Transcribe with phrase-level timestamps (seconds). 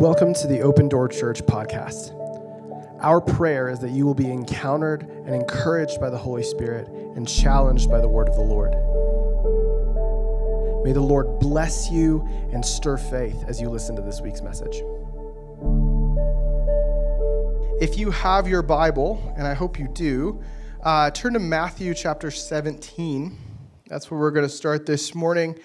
[0.00, 2.14] Welcome to the Open Door Church podcast.
[3.02, 7.28] Our prayer is that you will be encountered and encouraged by the Holy Spirit and
[7.28, 8.70] challenged by the word of the Lord.
[10.84, 14.76] May the Lord bless you and stir faith as you listen to this week's message.
[17.82, 20.40] If you have your Bible, and I hope you do,
[20.84, 23.36] uh, turn to Matthew chapter 17.
[23.88, 25.58] That's where we're going to start this morning.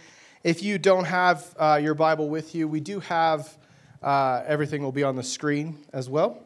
[0.44, 3.60] If you don't have uh, your Bible with you, we do have
[4.04, 6.40] uh, everything will be on the screen as well.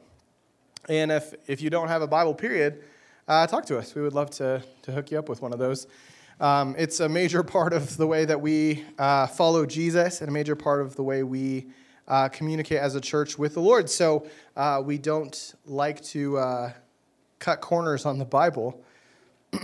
[0.87, 2.83] And if, if you don't have a Bible, period,
[3.27, 3.93] uh, talk to us.
[3.93, 5.87] We would love to, to hook you up with one of those.
[6.39, 10.31] Um, it's a major part of the way that we uh, follow Jesus and a
[10.31, 11.65] major part of the way we
[12.07, 13.89] uh, communicate as a church with the Lord.
[13.89, 16.71] So uh, we don't like to uh,
[17.39, 18.81] cut corners on the Bible.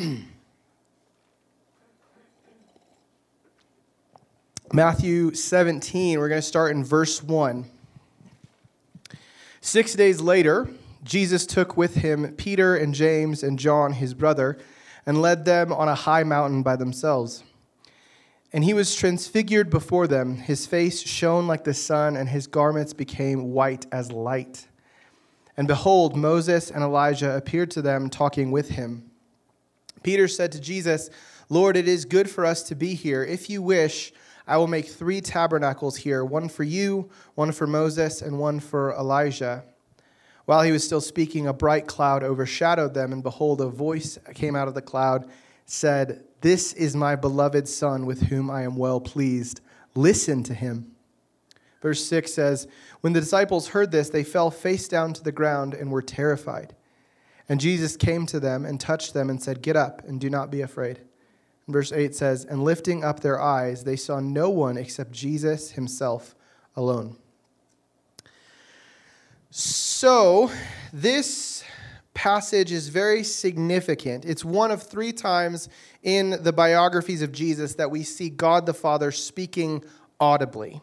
[4.74, 7.70] Matthew 17, we're going to start in verse 1.
[9.66, 10.68] Six days later,
[11.06, 14.58] Jesus took with him Peter and James and John, his brother,
[15.06, 17.46] and led them on a high mountain by themselves.
[18.52, 20.36] And he was transfigured before them.
[20.36, 24.68] His face shone like the sun, and his garments became white as light.
[25.56, 29.10] And behold, Moses and Elijah appeared to them, talking with him.
[30.04, 31.10] Peter said to Jesus,
[31.48, 33.24] Lord, it is good for us to be here.
[33.24, 34.12] If you wish,
[34.48, 38.94] I will make three tabernacles here one for you, one for Moses, and one for
[38.94, 39.64] Elijah.
[40.46, 44.56] While he was still speaking, a bright cloud overshadowed them, and behold, a voice came
[44.56, 45.30] out of the cloud,
[45.66, 49.62] said, This is my beloved Son, with whom I am well pleased.
[49.96, 50.94] Listen to him.
[51.82, 52.68] Verse 6 says,
[53.02, 56.76] When the disciples heard this, they fell face down to the ground and were terrified.
[57.48, 60.52] And Jesus came to them and touched them and said, Get up and do not
[60.52, 61.00] be afraid.
[61.68, 66.36] Verse 8 says, And lifting up their eyes, they saw no one except Jesus himself
[66.76, 67.18] alone.
[69.50, 70.52] So,
[70.92, 71.64] this
[72.14, 74.26] passage is very significant.
[74.26, 75.70] It's one of three times
[76.02, 79.84] in the biographies of Jesus that we see God the Father speaking
[80.20, 80.82] audibly.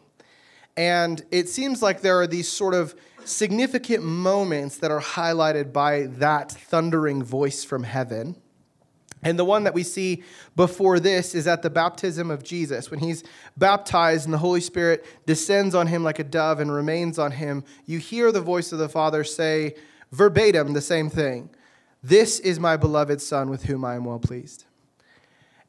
[0.77, 6.03] And it seems like there are these sort of significant moments that are highlighted by
[6.17, 8.40] that thundering voice from heaven.
[9.23, 10.23] And the one that we see
[10.55, 12.89] before this is at the baptism of Jesus.
[12.89, 13.23] When he's
[13.55, 17.63] baptized and the Holy Spirit descends on him like a dove and remains on him,
[17.85, 19.75] you hear the voice of the Father say
[20.11, 21.49] verbatim the same thing
[22.03, 24.65] This is my beloved Son with whom I am well pleased.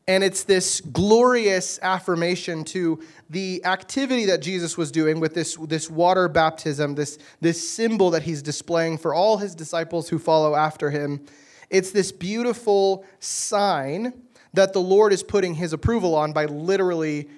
[0.09, 5.89] And it's this glorious affirmation to the activity that Jesus was doing with this, this
[5.89, 10.91] water baptism, this, this symbol that he's displaying for all his disciples who follow after
[10.91, 11.25] him
[11.73, 14.13] it's this beautiful sign
[14.53, 17.29] that the Lord is putting his approval on by literally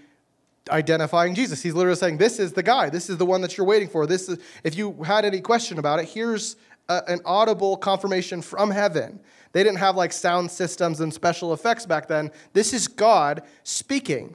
[0.69, 1.63] identifying Jesus.
[1.63, 2.91] He's literally saying, This is the guy.
[2.91, 4.07] This is the one that you're waiting for.
[4.07, 6.57] This is, if you had any question about it, here's
[6.89, 9.21] a, an audible confirmation from heaven.
[9.53, 12.31] They didn't have like sound systems and special effects back then.
[12.53, 14.35] This is God speaking.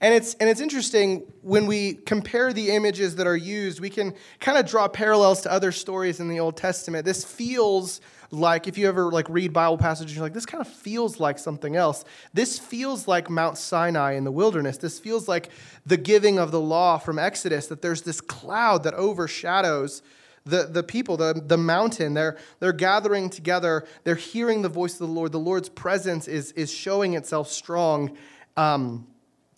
[0.00, 4.14] And it's, and it's interesting when we compare the images that are used, we can
[4.40, 7.04] kind of draw parallels to other stories in the Old Testament.
[7.04, 8.00] This feels
[8.30, 11.38] like if you ever like read Bible passages, you're like, this kind of feels like
[11.38, 12.04] something else.
[12.34, 14.78] This feels like Mount Sinai in the wilderness.
[14.78, 15.50] This feels like
[15.84, 20.02] the giving of the law from Exodus, that there's this cloud that overshadows
[20.44, 22.14] the, the people, the, the mountain.
[22.14, 25.32] They're, they're gathering together, they're hearing the voice of the Lord.
[25.32, 28.16] The Lord's presence is, is showing itself strong
[28.56, 29.06] um,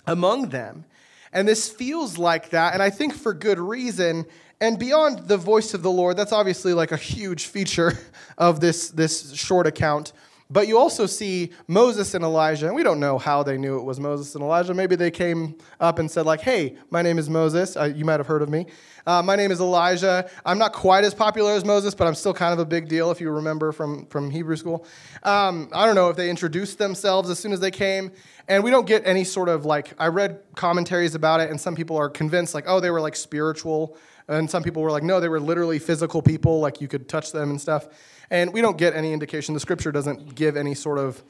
[0.06, 0.84] among them.
[1.32, 4.26] And this feels like that, and I think for good reason.
[4.60, 7.92] And beyond the voice of the Lord, that's obviously like a huge feature
[8.38, 10.12] of this, this short account.
[10.50, 13.82] But you also see Moses and Elijah, and we don't know how they knew it
[13.82, 14.72] was Moses and Elijah.
[14.72, 17.76] Maybe they came up and said, like, "Hey, my name is Moses.
[17.76, 18.64] Uh, you might have heard of me.
[19.06, 20.28] Uh, my name is Elijah.
[20.46, 23.10] I'm not quite as popular as Moses, but I'm still kind of a big deal
[23.10, 24.86] if you remember from from Hebrew school.
[25.22, 28.10] Um, I don't know if they introduced themselves as soon as they came,
[28.48, 29.92] and we don't get any sort of like.
[29.98, 33.16] I read commentaries about it, and some people are convinced like, oh, they were like
[33.16, 37.08] spiritual and some people were like, no, they were literally physical people, like you could
[37.08, 37.88] touch them and stuff.
[38.30, 39.54] And we don't get any indication.
[39.54, 41.22] The scripture doesn't give any sort of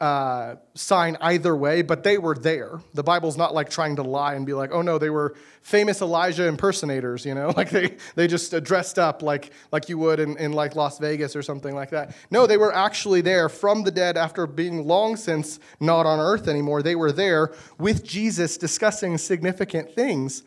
[0.00, 2.80] uh, sign either way, but they were there.
[2.92, 6.02] The Bible's not like trying to lie and be like, oh no, they were famous
[6.02, 10.20] Elijah impersonators, you know, like they, they just uh, dressed up like, like you would
[10.20, 12.14] in, in like Las Vegas or something like that.
[12.30, 16.46] No, they were actually there from the dead after being long since not on earth
[16.46, 16.82] anymore.
[16.82, 20.42] They were there with Jesus discussing significant things.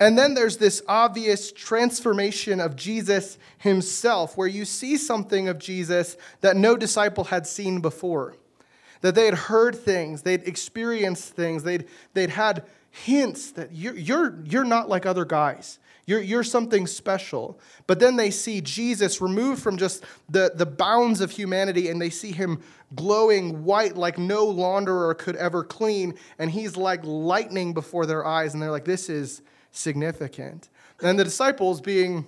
[0.00, 6.16] And then there's this obvious transformation of Jesus himself, where you see something of Jesus
[6.40, 8.36] that no disciple had seen before.
[9.00, 14.38] that they had heard things, they'd experienced things, they'd, they'd had hints that you're, you're,
[14.44, 15.78] you're not like other guys.
[16.06, 17.60] You're, you're something special.
[17.86, 22.08] But then they see Jesus removed from just the, the bounds of humanity and they
[22.08, 22.62] see him
[22.94, 26.14] glowing white like no launderer could ever clean.
[26.38, 28.54] And he's like lightning before their eyes.
[28.54, 29.42] And they're like, this is
[29.78, 30.68] significant.
[31.00, 32.26] And the disciples, being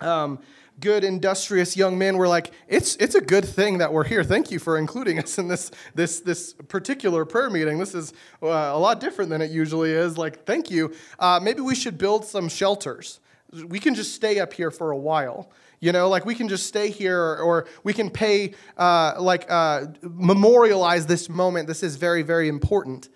[0.00, 0.38] um,
[0.80, 4.22] good, industrious young men, were like, it's, it's a good thing that we're here.
[4.22, 7.78] Thank you for including us in this, this, this particular prayer meeting.
[7.78, 10.18] This is uh, a lot different than it usually is.
[10.18, 10.94] Like, thank you.
[11.18, 13.20] Uh, maybe we should build some shelters.
[13.66, 15.50] We can just stay up here for a while.
[15.80, 19.86] You know, like we can just stay here or we can pay, uh, like, uh,
[20.02, 21.68] memorialize this moment.
[21.68, 23.08] This is very, very important.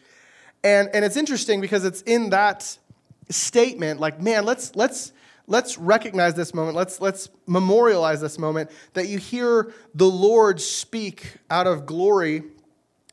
[0.62, 2.78] And, and it's interesting because it's in that
[3.30, 5.12] statement, like, man, let's, let's,
[5.46, 6.76] let's recognize this moment.
[6.76, 12.42] Let's, let's memorialize this moment that you hear the Lord speak out of glory,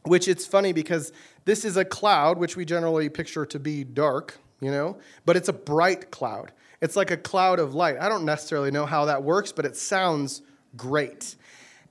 [0.03, 1.12] which it's funny because
[1.45, 5.50] this is a cloud, which we generally picture to be dark, you know, but it's
[5.50, 6.51] a bright cloud.
[6.81, 7.97] It's like a cloud of light.
[8.00, 10.41] I don't necessarily know how that works, but it sounds
[10.75, 11.35] great.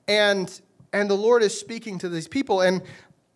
[0.07, 0.61] And
[0.93, 2.81] and the Lord is speaking to these people and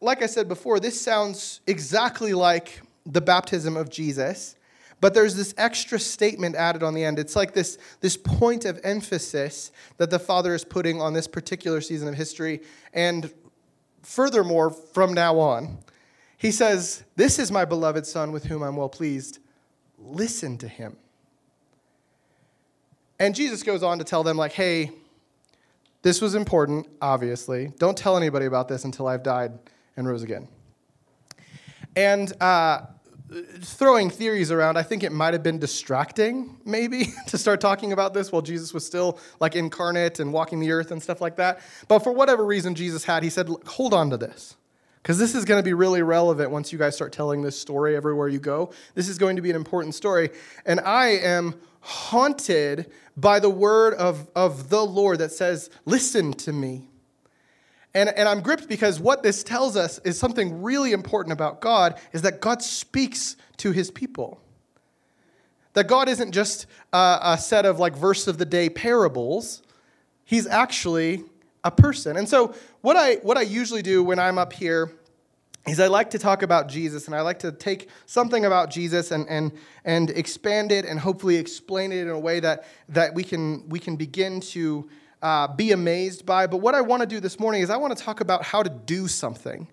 [0.01, 4.55] like I said before, this sounds exactly like the baptism of Jesus.
[5.01, 7.19] But there's this extra statement added on the end.
[7.19, 11.79] It's like this, this point of emphasis that the Father is putting on this particular
[11.81, 12.61] season of history.
[12.93, 13.31] And
[14.01, 15.79] furthermore, from now on,
[16.37, 19.39] he says, This is my beloved Son with whom I'm well pleased.
[19.97, 20.97] Listen to him.
[23.19, 24.91] And Jesus goes on to tell them, like, hey,
[26.01, 27.73] this was important, obviously.
[27.77, 29.51] Don't tell anybody about this until I've died
[29.97, 30.47] and rose again.
[31.97, 32.85] And uh,
[33.61, 38.13] throwing theories around, I think it might have been distracting, maybe, to start talking about
[38.13, 41.61] this while Jesus was still like incarnate and walking the earth and stuff like that.
[41.87, 44.55] But for whatever reason Jesus had, he said, hold on to this.
[45.01, 47.95] Because this is going to be really relevant once you guys start telling this story
[47.95, 48.71] everywhere you go.
[48.95, 50.29] This is going to be an important story.
[50.65, 56.51] And I am haunted by the word of, of the Lord that says, Listen to
[56.51, 56.88] me.
[57.93, 61.99] And, and I'm gripped because what this tells us is something really important about God
[62.13, 64.39] is that God speaks to his people.
[65.73, 69.61] That God isn't just a, a set of like verse of the day parables,
[70.23, 71.23] he's actually
[71.63, 72.17] a person.
[72.17, 74.91] And so what I what I usually do when I'm up here
[75.67, 79.11] is I like to talk about Jesus and I like to take something about Jesus
[79.11, 79.51] and, and,
[79.85, 83.79] and expand it and hopefully explain it in a way that, that we, can, we
[83.79, 84.89] can begin to
[85.21, 86.47] uh, be amazed by.
[86.47, 88.63] But what I want to do this morning is I want to talk about how
[88.63, 89.67] to do something.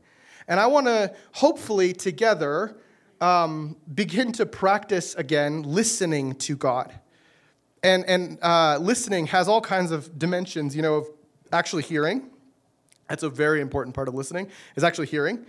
[0.49, 2.77] And I want to hopefully together
[3.21, 6.93] um, begin to practice again listening to God.
[7.83, 11.09] And, and uh, listening has all kinds of dimensions, you know, of
[11.53, 12.31] actually hearing.
[13.09, 15.47] That's a very important part of listening, is actually hearing.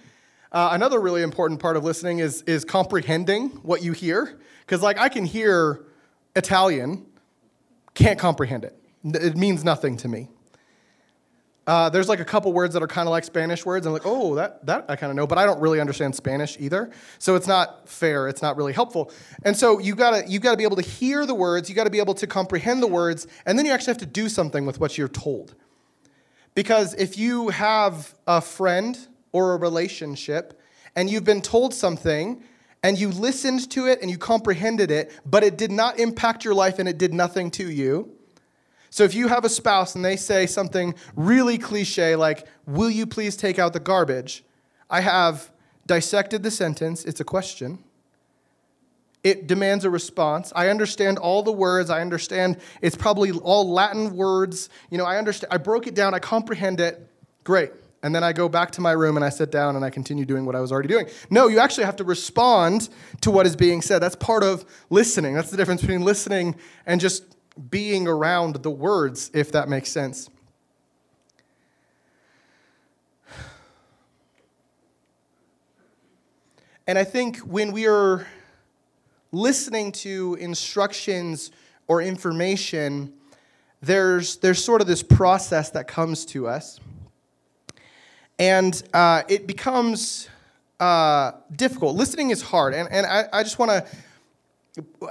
[0.51, 4.39] Uh, another really important part of listening is, is comprehending what you hear.
[4.65, 5.85] Because, like, I can hear
[6.35, 7.05] Italian,
[7.93, 8.79] can't comprehend it.
[9.15, 10.29] It means nothing to me.
[11.67, 13.85] Uh, there's like a couple words that are kind of like Spanish words.
[13.85, 16.55] I'm like, oh, that, that I kind of know, but I don't really understand Spanish
[16.61, 16.89] either.
[17.19, 18.29] So it's not fair.
[18.29, 19.11] It's not really helpful.
[19.43, 21.67] And so you gotta you gotta be able to hear the words.
[21.67, 24.29] You gotta be able to comprehend the words, and then you actually have to do
[24.29, 25.55] something with what you're told.
[26.55, 28.97] Because if you have a friend
[29.33, 30.59] or a relationship,
[30.95, 32.41] and you've been told something,
[32.81, 36.53] and you listened to it and you comprehended it, but it did not impact your
[36.53, 38.16] life and it did nothing to you
[38.89, 43.07] so if you have a spouse and they say something really cliche like, Will you
[43.07, 44.43] please take out the garbage?
[44.89, 45.51] I have
[45.85, 47.05] dissected the sentence.
[47.05, 47.79] It's a question.
[49.23, 50.53] It demands a response.
[50.55, 51.89] I understand all the words.
[51.89, 54.69] I understand it's probably all Latin words.
[54.89, 55.51] You know, I understand.
[55.51, 56.13] I broke it down.
[56.13, 57.09] I comprehend it.
[57.43, 57.71] Great.
[58.03, 60.23] And then I go back to my room and I sit down and I continue
[60.23, 61.07] doing what I was already doing.
[61.29, 62.89] No, you actually have to respond
[63.21, 63.99] to what is being said.
[63.99, 65.33] That's part of listening.
[65.33, 67.36] That's the difference between listening and just
[67.69, 70.29] being around the words, if that makes sense.
[76.87, 78.25] And I think when we are
[79.33, 81.51] listening to instructions
[81.87, 83.11] or information,
[83.81, 86.79] there's, there's sort of this process that comes to us.
[88.39, 90.29] And uh, it becomes
[90.79, 91.95] uh, difficult.
[91.95, 92.73] Listening is hard.
[92.73, 93.85] And, and I, I just want to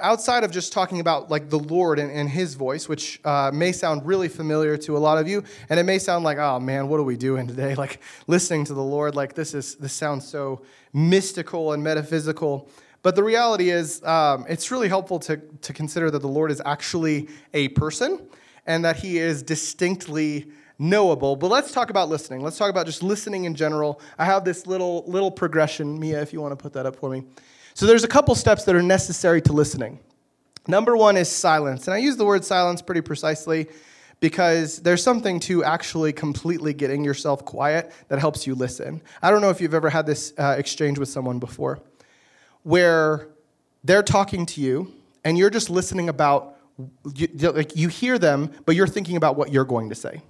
[0.00, 3.72] outside of just talking about like the Lord and, and His voice, which uh, may
[3.72, 6.88] sound really familiar to a lot of you, and it may sound like, oh man,
[6.88, 7.74] what are we doing today?
[7.86, 12.70] Like listening to the Lord, like this is this sounds so mystical and metaphysical.
[13.02, 16.62] But the reality is, um, it's really helpful to to consider that the Lord is
[16.64, 18.26] actually a person,
[18.66, 21.36] and that He is distinctly knowable.
[21.36, 22.40] But let's talk about listening.
[22.40, 24.00] Let's talk about just listening in general.
[24.18, 27.10] I have this little little progression, Mia, if you want to put that up for
[27.10, 27.24] me.
[27.76, 29.98] So there's a couple steps that are necessary to listening.
[30.66, 33.66] Number one is silence, and I use the word silence pretty precisely
[34.18, 39.02] because there's something to actually completely getting yourself quiet that helps you listen.
[39.20, 41.78] I don't know if you've ever had this uh, exchange with someone before,
[42.62, 43.28] where
[43.84, 44.90] they're talking to you
[45.22, 46.56] and you're just listening about
[47.14, 50.22] you, like you hear them, but you're thinking about what you're going to say.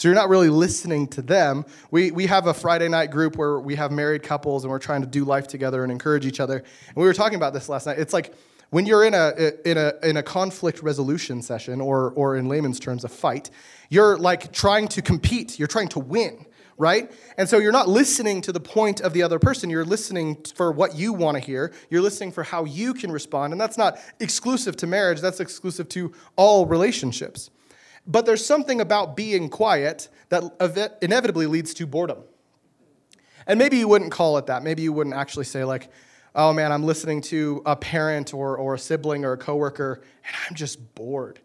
[0.00, 1.66] So you're not really listening to them.
[1.90, 5.02] We, we have a Friday night group where we have married couples and we're trying
[5.02, 6.56] to do life together and encourage each other.
[6.56, 7.98] And we were talking about this last night.
[7.98, 8.32] It's like
[8.70, 9.34] when you're in a,
[9.66, 13.50] in a, in a conflict resolution session, or, or in layman's terms, a fight,
[13.90, 16.46] you're like trying to compete, you're trying to win
[16.78, 17.12] right?
[17.36, 19.68] And so you're not listening to the point of the other person.
[19.68, 21.74] You're listening for what you want to hear.
[21.90, 23.52] You're listening for how you can respond.
[23.52, 27.50] And that's not exclusive to marriage, that's exclusive to all relationships.
[28.06, 32.18] But there's something about being quiet that inevitably leads to boredom.
[33.46, 34.62] And maybe you wouldn't call it that.
[34.62, 35.90] Maybe you wouldn't actually say, like,
[36.34, 40.36] oh man, I'm listening to a parent or, or a sibling or a coworker, and
[40.48, 41.40] I'm just bored.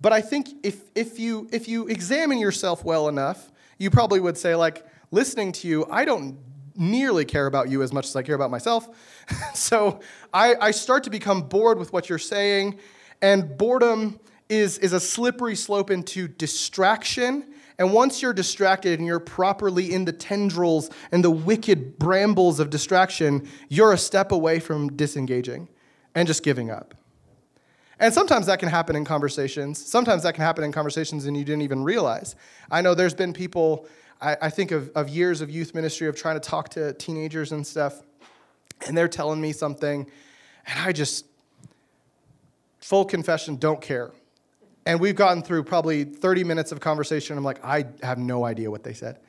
[0.00, 4.38] But I think if, if, you, if you examine yourself well enough, you probably would
[4.38, 6.38] say, like, listening to you, I don't
[6.76, 8.88] nearly care about you as much as I care about myself.
[9.54, 10.00] so
[10.32, 12.78] I, I start to become bored with what you're saying,
[13.20, 17.46] and boredom is, is a slippery slope into distraction.
[17.78, 22.68] And once you're distracted and you're properly in the tendrils and the wicked brambles of
[22.68, 25.68] distraction, you're a step away from disengaging
[26.14, 26.94] and just giving up.
[28.00, 29.82] And sometimes that can happen in conversations.
[29.82, 32.34] Sometimes that can happen in conversations and you didn't even realize.
[32.70, 33.86] I know there's been people,
[34.20, 37.52] I, I think of, of years of youth ministry of trying to talk to teenagers
[37.52, 38.02] and stuff,
[38.86, 40.10] and they're telling me something,
[40.66, 41.26] and I just,
[42.80, 44.10] full confession, don't care.
[44.90, 47.38] And we've gotten through probably 30 minutes of conversation.
[47.38, 49.20] I'm like, I have no idea what they said.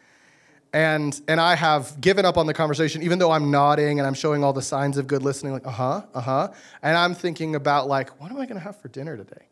[0.74, 4.16] And, and I have given up on the conversation, even though I'm nodding and I'm
[4.16, 6.52] showing all the signs of good listening, like, uh huh, uh huh.
[6.82, 9.46] And I'm thinking about, like, what am I going to have for dinner today?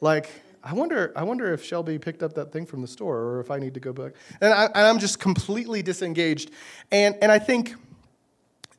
[0.00, 0.30] Like,
[0.64, 3.52] I wonder, I wonder if Shelby picked up that thing from the store or if
[3.52, 4.14] I need to go back.
[4.40, 6.50] And, I, and I'm just completely disengaged.
[6.90, 7.76] And, and I think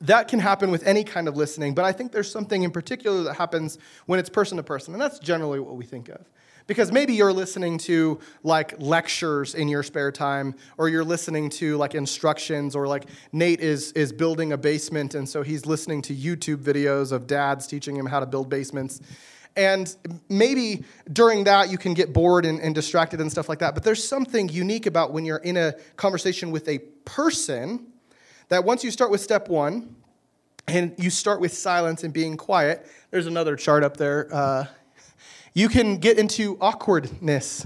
[0.01, 3.23] that can happen with any kind of listening, but I think there's something in particular
[3.23, 4.93] that happens when it's person to person.
[4.93, 6.25] And that's generally what we think of.
[6.65, 11.77] Because maybe you're listening to like lectures in your spare time, or you're listening to
[11.77, 16.15] like instructions, or like Nate is, is building a basement, and so he's listening to
[16.15, 19.01] YouTube videos of dads teaching him how to build basements.
[19.55, 19.95] And
[20.29, 23.75] maybe during that you can get bored and, and distracted and stuff like that.
[23.75, 27.87] But there's something unique about when you're in a conversation with a person
[28.49, 29.95] that once you start with step one,
[30.67, 34.33] and you start with silence and being quiet, there's another chart up there.
[34.33, 34.65] Uh,
[35.53, 37.65] you can get into awkwardness.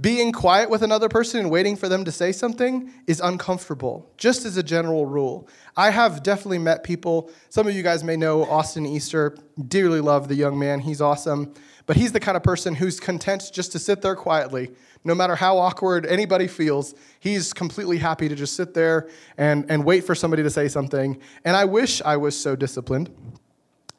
[0.00, 4.46] Being quiet with another person and waiting for them to say something is uncomfortable, just
[4.46, 5.48] as a general rule.
[5.76, 9.36] I have definitely met people, some of you guys may know Austin Easter,
[9.68, 11.52] dearly love the young man, he's awesome.
[11.84, 14.70] But he's the kind of person who's content just to sit there quietly.
[15.04, 19.84] No matter how awkward anybody feels, he's completely happy to just sit there and, and
[19.84, 21.20] wait for somebody to say something.
[21.44, 23.10] And I wish I was so disciplined.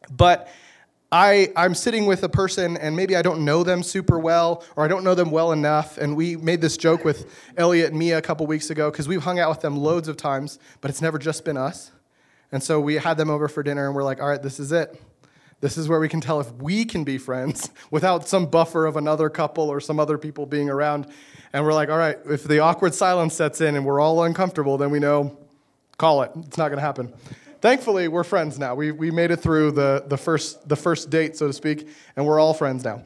[0.10, 0.50] But
[1.13, 4.84] I, I'm sitting with a person and maybe I don't know them super well or
[4.84, 6.00] I don't know them well enough.
[6.00, 9.22] And we made this joke with Elliot and Mia a couple weeks ago because we've
[9.22, 11.91] hung out with them loads of times, but it's never just been us.
[12.51, 14.72] And so we had them over for dinner and we're like, all right, this is
[14.72, 15.00] it.
[15.62, 18.98] This is where we can tell if we can be friends without some buffer of
[18.98, 21.05] another couple or some other people being around.
[21.53, 24.79] And we're like, all right, if the awkward silence sets in and we're all uncomfortable,
[24.79, 25.38] then we know,
[26.00, 26.32] call it.
[26.38, 27.13] It's not going to happen.
[27.63, 28.75] Thankfully, we're friends now.
[28.75, 32.25] We, we made it through the, the, first, the first date, so to speak, and
[32.25, 33.03] we're all friends now.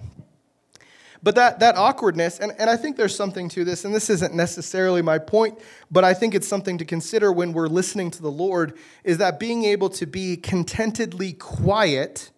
[1.22, 4.34] But that, that awkwardness, and, and I think there's something to this, and this isn't
[4.34, 5.60] necessarily my point,
[5.92, 9.40] but I think it's something to consider when we're listening to the Lord, is that
[9.40, 12.32] being able to be contentedly quiet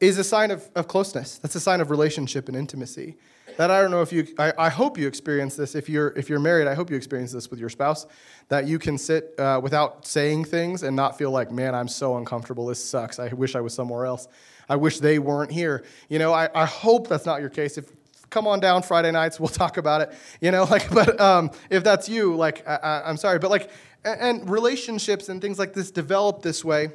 [0.00, 1.36] is a sign of, of closeness.
[1.36, 3.18] That's a sign of relationship and intimacy
[3.56, 5.74] that I don't know if you, I, I, hope you experience this.
[5.74, 8.06] If you're, if you're married, I hope you experience this with your spouse,
[8.48, 12.16] that you can sit uh, without saying things and not feel like, man, I'm so
[12.16, 12.66] uncomfortable.
[12.66, 13.18] This sucks.
[13.18, 14.28] I wish I was somewhere else.
[14.68, 15.84] I wish they weren't here.
[16.08, 17.78] You know, I, I hope that's not your case.
[17.78, 17.90] If
[18.32, 20.12] come on down Friday nights, we'll talk about it.
[20.40, 23.70] You know, like, but um, if that's you, like, I, I'm sorry, but like,
[24.04, 26.90] and relationships and things like this develop this way.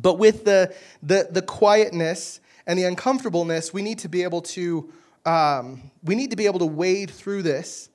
[0.00, 0.72] But with the,
[1.02, 4.92] the, the quietness and the uncomfortableness, we need to be able to
[5.24, 7.90] um, we need to be able to wade through this.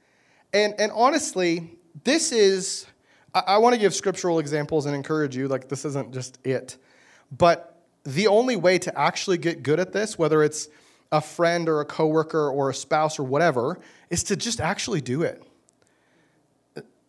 [0.53, 2.85] And, and honestly, this is,
[3.33, 6.77] I, I want to give scriptural examples and encourage you, like, this isn't just it.
[7.31, 10.69] But the only way to actually get good at this, whether it's
[11.11, 13.79] a friend or a coworker or a spouse or whatever
[14.09, 15.43] is to just actually do it.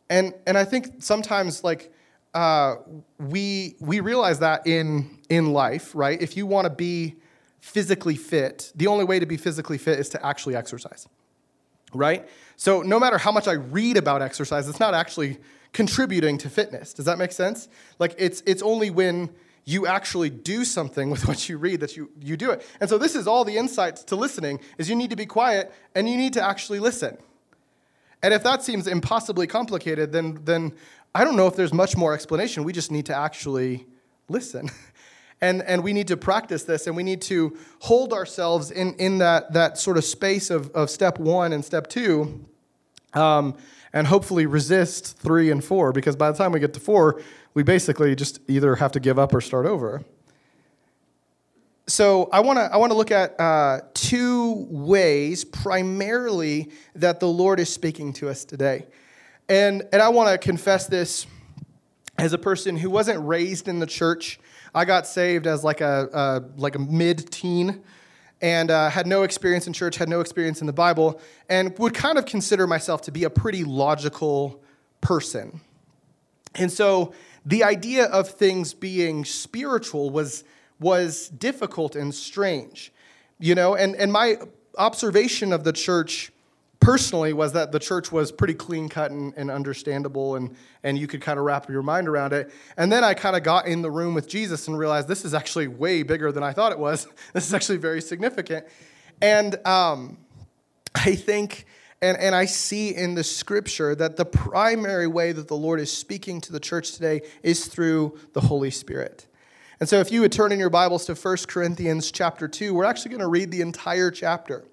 [0.09, 1.93] And and I think sometimes like
[2.33, 2.77] uh,
[3.19, 6.21] we we realize that in in life, right?
[6.21, 7.17] If you want to be
[7.61, 11.09] physically fit, the only way to be physically fit is to actually exercise,
[11.93, 12.29] right?
[12.57, 15.39] So no matter how much I read about exercise, it's not actually
[15.73, 16.95] contributing to fitness.
[16.95, 17.69] Does that make sense?
[17.99, 19.31] Like it's it's only when
[19.65, 22.67] you actually do something with what you read that you, you do it.
[22.81, 25.73] And so this is all the insights to listening is you need to be quiet
[25.95, 27.19] and you need to actually listen.
[28.23, 30.73] And if that seems impossibly complicated, then then
[31.15, 32.65] I don't know if there's much more explanation.
[32.65, 33.87] We just need to actually
[34.29, 34.71] listen.
[35.41, 39.19] And, and we need to practice this and we need to hold ourselves in, in
[39.19, 42.47] that, that sort of space of, of step one and step two
[43.13, 43.57] um,
[43.93, 47.21] and hopefully resist three and four because by the time we get to four,
[47.55, 50.05] we basically just either have to give up or start over.
[51.89, 57.29] So I want to I want to look at uh, two ways primarily that the
[57.29, 58.87] Lord is speaking to us today,
[59.49, 61.29] and and I want to confess this
[62.19, 64.41] as a person who wasn't raised in the church.
[64.77, 67.83] I got saved as like a, like a mid-teen,
[68.43, 71.19] and uh, had no experience in church, had no experience in the Bible,
[71.49, 74.63] and would kind of consider myself to be a pretty logical
[75.01, 75.63] person.
[76.55, 77.15] And so
[77.47, 80.45] the idea of things being spiritual was
[80.79, 82.93] was difficult and strange,
[83.39, 83.75] you know.
[83.75, 84.37] And and my
[84.77, 86.33] observation of the church
[86.87, 91.09] personally was that the church was pretty clean cut and, and understandable and, and you
[91.09, 92.49] could kind of wrap your mind around it.
[92.77, 95.35] And then i kind of got in the room with jesus and realized this is
[95.35, 97.09] actually way bigger than i thought it was.
[97.33, 98.67] This is actually very significant.
[99.21, 100.19] And um,
[100.95, 101.67] i think
[102.01, 105.91] and, and i see in the scripture that the primary way that the lord is
[105.91, 109.27] speaking to the church today is through the holy spirit.
[109.81, 112.85] And so if you would turn in your bibles to 1 corinthians chapter 2 we're
[112.85, 114.65] actually going to read the entire chapter.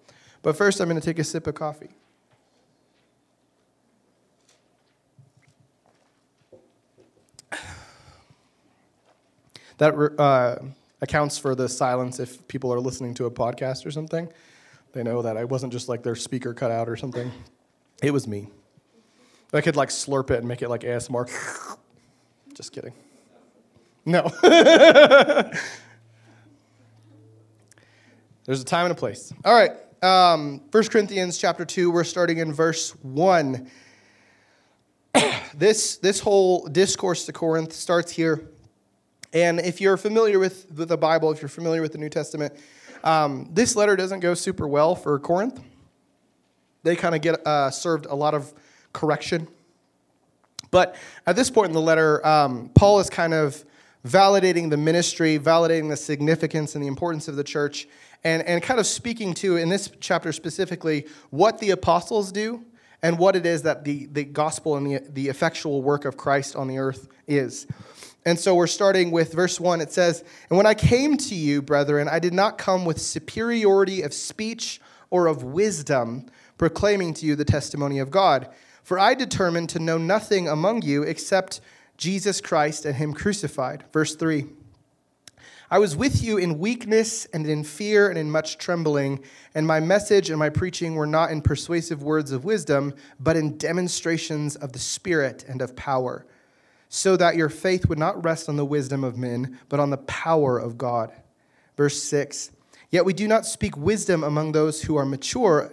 [0.44, 1.96] But first, I'm going to take a sip of coffee.
[9.78, 10.60] That uh,
[11.02, 14.30] accounts for the silence if people are listening to a podcast or something.
[14.94, 17.32] They know that I wasn't just like their speaker cut out or something.
[18.02, 18.50] It was me.
[19.54, 21.30] I could like slurp it and make it like ASMR.
[22.54, 22.94] Just kidding.
[24.06, 24.30] No.
[28.46, 29.34] There's a time and a place.
[29.46, 29.72] All right.
[30.04, 33.70] Um, 1 Corinthians chapter 2, we're starting in verse 1.
[35.56, 38.50] this, this whole discourse to Corinth starts here.
[39.34, 42.54] And if you're familiar with, with the Bible, if you're familiar with the New Testament,
[43.04, 45.60] um, this letter doesn't go super well for Corinth.
[46.84, 48.54] They kind of get uh, served a lot of
[48.94, 49.48] correction.
[50.70, 53.64] But at this point in the letter, um, Paul is kind of
[54.06, 57.88] validating the ministry, validating the significance and the importance of the church,
[58.24, 62.64] and, and kind of speaking to, in this chapter specifically, what the apostles do
[63.02, 66.56] and what it is that the, the gospel and the, the effectual work of Christ
[66.56, 67.68] on the earth is.
[68.26, 69.82] And so we're starting with verse 1.
[69.82, 74.02] It says, And when I came to you, brethren, I did not come with superiority
[74.02, 78.50] of speech or of wisdom, proclaiming to you the testimony of God.
[78.84, 81.62] For I determined to know nothing among you except
[81.98, 83.84] Jesus Christ and Him crucified.
[83.92, 84.46] Verse 3.
[85.74, 89.24] I was with you in weakness and in fear and in much trembling,
[89.56, 93.58] and my message and my preaching were not in persuasive words of wisdom, but in
[93.58, 96.28] demonstrations of the Spirit and of power,
[96.94, 99.98] so that your faith would not rest on the wisdom of men, but on the
[99.98, 101.12] power of God.
[101.76, 102.52] Verse 6
[102.92, 105.72] Yet we do not speak wisdom among those who are mature.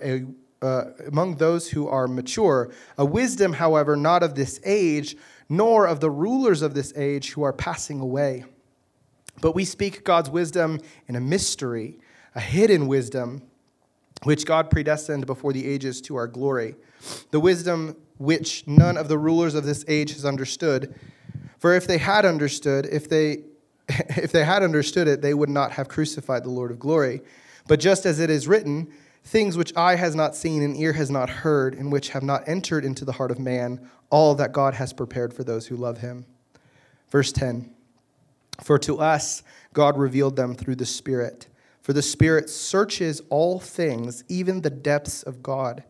[0.62, 5.16] Uh, among those who are mature, a wisdom, however, not of this age,
[5.48, 8.44] nor of the rulers of this age who are passing away
[9.40, 11.98] but we speak God's wisdom in a mystery,
[12.34, 13.42] a hidden wisdom,
[14.24, 16.76] which God predestined before the ages to our glory.
[17.30, 20.94] The wisdom which none of the rulers of this age has understood.
[21.58, 23.44] For if they had understood, if they
[23.88, 27.22] if they had understood it, they would not have crucified the Lord of glory.
[27.66, 28.92] But just as it is written,
[29.24, 32.46] things which eye has not seen and ear has not heard, and which have not
[32.46, 33.80] entered into the heart of man,
[34.10, 36.26] all that God has prepared for those who love him.
[37.08, 37.74] Verse 10.
[38.62, 41.48] For to us God revealed them through the Spirit.
[41.80, 45.84] For the Spirit searches all things, even the depths of God.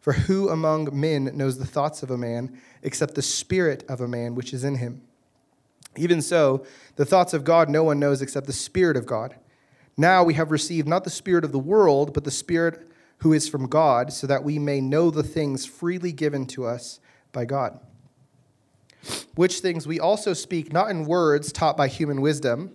[0.00, 4.08] For who among men knows the thoughts of a man except the spirit of a
[4.08, 5.02] man which is in him?
[5.96, 6.64] Even so,
[6.96, 9.34] the thoughts of God no one knows except the Spirit of God.
[9.96, 13.48] Now we have received not the Spirit of the world, but the Spirit who is
[13.48, 17.00] from God, so that we may know the things freely given to us
[17.32, 17.78] by God
[19.34, 22.74] which things we also speak not in words taught by human wisdom,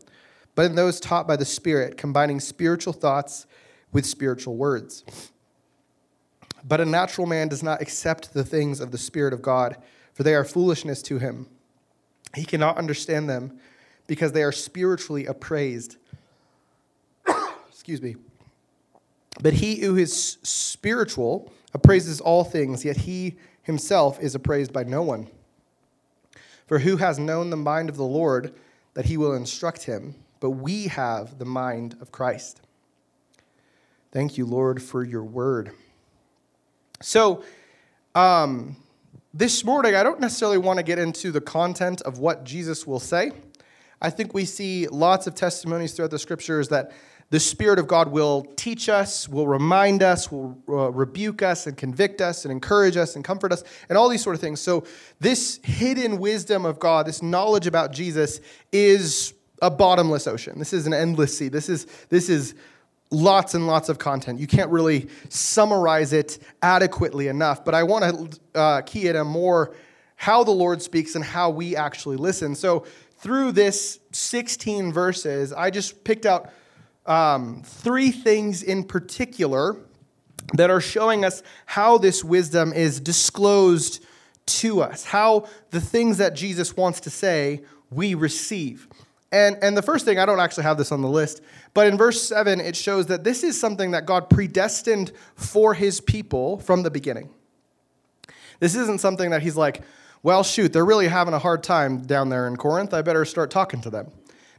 [0.56, 3.46] but in those taught by the Spirit, combining spiritual thoughts
[3.92, 5.04] with spiritual words.
[6.68, 9.78] But a natural man does not accept the things of the Spirit of God,
[10.14, 11.48] for they are foolishness to him.
[12.34, 13.60] He cannot understand them
[14.08, 15.98] because they are spiritually appraised.
[17.70, 18.16] Excuse me.
[19.42, 25.04] But he who is spiritual appraises all things, yet he himself is appraised by no
[25.04, 25.28] one.
[26.68, 28.56] For who has known the mind of the Lord
[28.96, 30.16] that he will instruct him?
[30.40, 32.62] But we have the mind of Christ.
[34.12, 35.72] Thank you, Lord, for your word.
[37.02, 37.44] So,
[38.14, 38.78] um,
[39.34, 43.02] this morning, I don't necessarily want to get into the content of what Jesus will
[43.02, 43.32] say.
[44.02, 46.94] I think we see lots of testimonies throughout the scriptures that
[47.32, 51.76] the Spirit of God will teach us, will remind us, will uh, rebuke us and
[51.76, 54.62] convict us and encourage us and comfort us, and all these sort of things.
[54.62, 54.86] So,
[55.20, 58.40] this hidden wisdom of God, this knowledge about Jesus,
[58.72, 60.60] is a bottomless ocean.
[60.60, 61.50] This is an endless sea.
[61.50, 62.56] This is, this is
[63.12, 64.40] lots and lots of content.
[64.40, 69.28] You can't really summarize it adequately enough, but I want to uh, key it on
[69.28, 69.76] more
[70.16, 72.56] how the Lord speaks and how we actually listen.
[72.56, 72.86] So,
[73.18, 76.52] through this 16 verses, I just picked out
[77.06, 79.78] um, three things in particular
[80.54, 84.04] that are showing us how this wisdom is disclosed
[84.46, 88.88] to us, how the things that Jesus wants to say we receive.
[89.32, 91.42] And, and the first thing, I don't actually have this on the list,
[91.74, 96.00] but in verse 7, it shows that this is something that God predestined for his
[96.00, 97.30] people from the beginning.
[98.60, 99.82] This isn't something that he's like,
[100.24, 102.94] well, shoot, they're really having a hard time down there in Corinth.
[102.94, 104.12] I better start talking to them.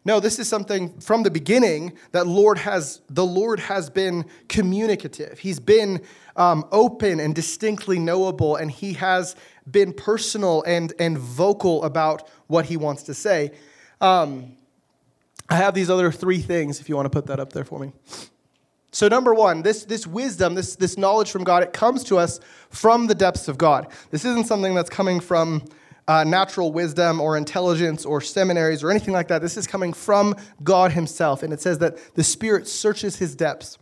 [0.04, 5.40] No, this is something from the beginning that Lord has, the Lord has been communicative.
[5.40, 6.02] He's been
[6.36, 9.34] um, open and distinctly knowable, and he has
[9.68, 13.50] been personal and, and vocal about what he wants to say.
[14.00, 14.56] Um,
[15.48, 17.78] I have these other three things if you want to put that up there for
[17.78, 17.92] me.
[18.90, 22.40] So, number one, this, this wisdom, this, this knowledge from God, it comes to us
[22.70, 23.88] from the depths of God.
[24.10, 25.64] This isn't something that's coming from
[26.08, 29.42] uh, natural wisdom or intelligence or seminaries or anything like that.
[29.42, 31.42] This is coming from God Himself.
[31.42, 33.78] And it says that the Spirit searches His depths.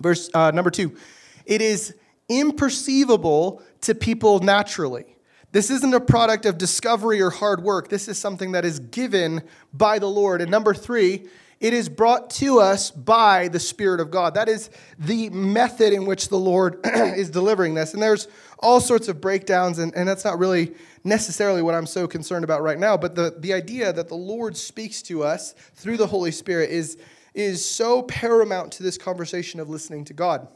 [0.00, 0.96] Verse uh, number two,
[1.44, 1.94] it is
[2.30, 5.11] imperceivable to people naturally.
[5.52, 7.88] This isn't a product of discovery or hard work.
[7.88, 9.42] This is something that is given
[9.74, 10.40] by the Lord.
[10.40, 11.26] And number three,
[11.60, 14.34] it is brought to us by the Spirit of God.
[14.34, 17.92] That is the method in which the Lord is delivering this.
[17.92, 20.72] And there's all sorts of breakdowns, and, and that's not really
[21.04, 22.96] necessarily what I'm so concerned about right now.
[22.96, 26.96] But the, the idea that the Lord speaks to us through the Holy Spirit is,
[27.34, 30.48] is so paramount to this conversation of listening to God.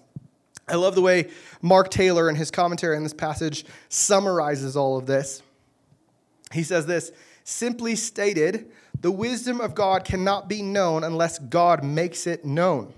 [0.68, 1.30] I love the way
[1.62, 5.42] Mark Taylor, in his commentary on this passage, summarizes all of this.
[6.52, 7.12] He says this
[7.44, 12.92] simply stated, the wisdom of God cannot be known unless God makes it known.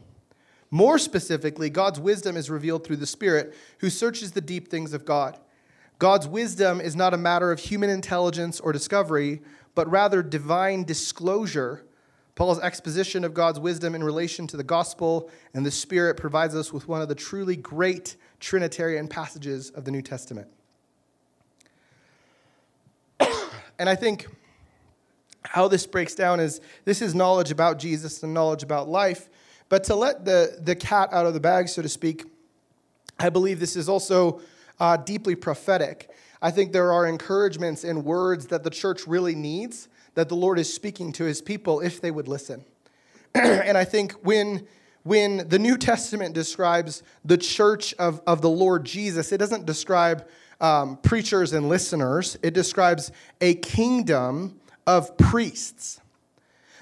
[0.71, 5.05] More specifically, God's wisdom is revealed through the Spirit who searches the deep things of
[5.05, 5.39] God.
[5.99, 9.43] God's wisdom is not a matter of human intelligence or discovery,
[9.75, 11.85] but rather divine disclosure.
[12.39, 16.73] Paul's exposition of God's wisdom in relation to the gospel and the Spirit provides us
[16.73, 20.47] with one of the truly great Trinitarian passages of the New Testament.
[23.81, 24.29] and I think
[25.43, 29.29] how this breaks down is this is knowledge about Jesus and knowledge about life.
[29.69, 32.25] But to let the, the cat out of the bag, so to speak,
[33.19, 34.41] I believe this is also
[34.79, 36.09] uh, deeply prophetic.
[36.41, 40.59] I think there are encouragements and words that the church really needs that the Lord
[40.59, 42.65] is speaking to his people if they would listen.
[43.35, 44.67] and I think when,
[45.03, 50.27] when the New Testament describes the church of, of the Lord Jesus, it doesn't describe
[50.61, 56.01] um, preachers and listeners, it describes a kingdom of priests.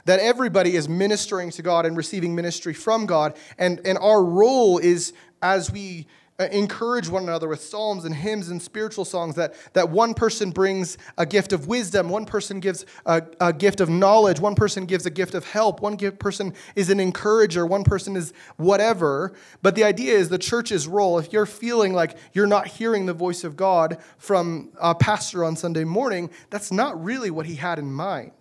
[0.07, 3.37] That everybody is ministering to God and receiving ministry from God.
[3.59, 5.13] And, and our role is
[5.43, 6.07] as we
[6.39, 10.51] Uh, encourage one another with psalms and hymns and spiritual songs that, that one person
[10.51, 14.85] brings a gift of wisdom, one person gives a, a gift of knowledge, one person
[14.85, 19.33] gives a gift of help, one person is an encourager, one person is whatever.
[19.63, 23.15] But the idea is the church's role, if you're feeling like you're not hearing the
[23.15, 27.79] voice of God from a pastor on Sunday morning, that's not really what he had
[27.79, 28.33] in mind.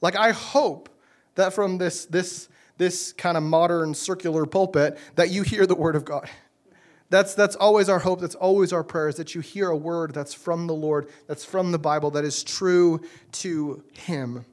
[0.00, 0.88] Like, I hope
[1.34, 5.94] that from this, this, this kind of modern circular pulpit that you hear the word
[5.94, 6.30] of God
[7.10, 8.20] that's, that's always our hope.
[8.20, 11.44] That's always our prayer is that you hear a word that's from the Lord, that's
[11.44, 13.00] from the Bible, that is true
[13.32, 14.44] to Him.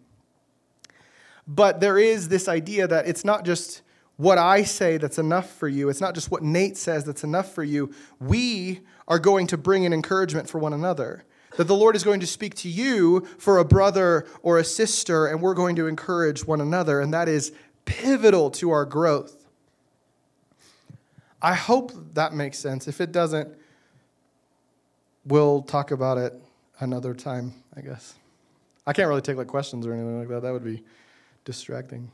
[1.48, 3.82] But there is this idea that it's not just
[4.18, 5.90] what I say that's enough for you.
[5.90, 7.92] It's not just what Nate says that's enough for you.
[8.20, 11.26] We are going to bring an encouragement for one another.
[11.58, 15.26] That the Lord is going to speak to you for a brother or a sister,
[15.26, 17.02] and we're going to encourage one another.
[17.02, 17.52] And that is
[17.86, 19.40] pivotal to our growth.
[21.41, 22.88] I hope that makes sense.
[22.88, 23.49] If it doesn't,
[25.25, 26.34] we'll talk about it
[26.80, 28.15] another time, I guess.
[28.86, 30.41] I can't really take like questions or anything like that.
[30.41, 30.84] That would be
[31.45, 32.12] distracting.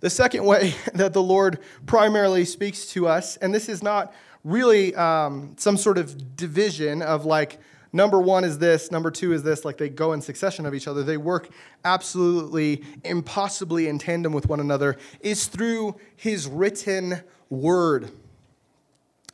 [0.00, 4.12] The second way that the Lord primarily speaks to us, and this is not
[4.44, 7.58] really um, some sort of division of like,
[7.92, 10.86] number one is this, number two is this, like they go in succession of each
[10.86, 11.02] other.
[11.02, 11.48] They work
[11.84, 18.10] absolutely impossibly in tandem with one another, is through his written word.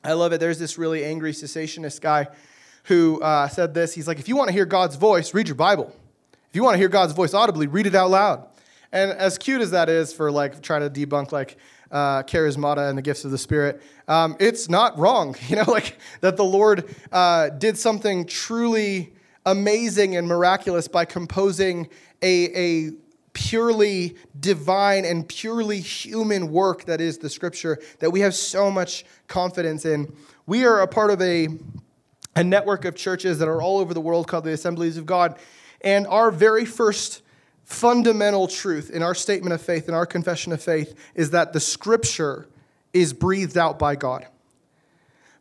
[0.04, 0.40] I love it.
[0.40, 2.28] There's this really angry cessationist guy
[2.84, 3.94] who uh, said this.
[3.94, 5.94] He's like, if you want to hear God's voice, read your Bible.
[6.50, 8.46] If you want to hear God's voice audibly, read it out loud.
[8.92, 11.56] And as cute as that is for like trying to debunk like
[11.90, 15.34] uh, charismata and the gifts of the Spirit, um, it's not wrong.
[15.48, 19.12] You know, like that the Lord uh, did something truly
[19.46, 21.88] amazing and miraculous by composing
[22.22, 22.92] a, a
[23.32, 29.04] purely divine and purely human work that is the Scripture that we have so much
[29.26, 30.12] confidence in.
[30.46, 31.48] We are a part of a
[32.34, 35.38] a network of churches that are all over the world called the Assemblies of God.
[35.82, 37.22] And our very first
[37.64, 41.60] fundamental truth in our statement of faith, in our confession of faith, is that the
[41.60, 42.48] scripture
[42.92, 44.26] is breathed out by God.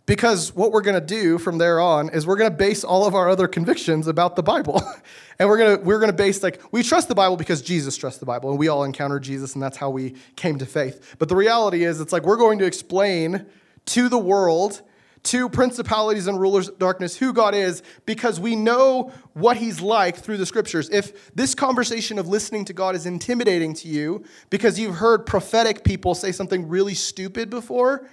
[0.06, 3.06] Because what we're going to do from there on is we're going to base all
[3.06, 4.82] of our other convictions about the Bible.
[5.40, 7.96] and we're going to we're going to base like we trust the Bible because Jesus
[7.98, 11.16] trusts the Bible and we all encountered Jesus and that's how we came to faith.
[11.20, 13.46] But the reality is it's like we're going to explain
[13.88, 14.82] to the world
[15.24, 20.18] to principalities and rulers of darkness who God is because we know what He's like
[20.18, 20.90] through the scriptures.
[20.90, 25.84] If this conversation of listening to God is intimidating to you because you've heard prophetic
[25.84, 28.08] people say something really stupid before,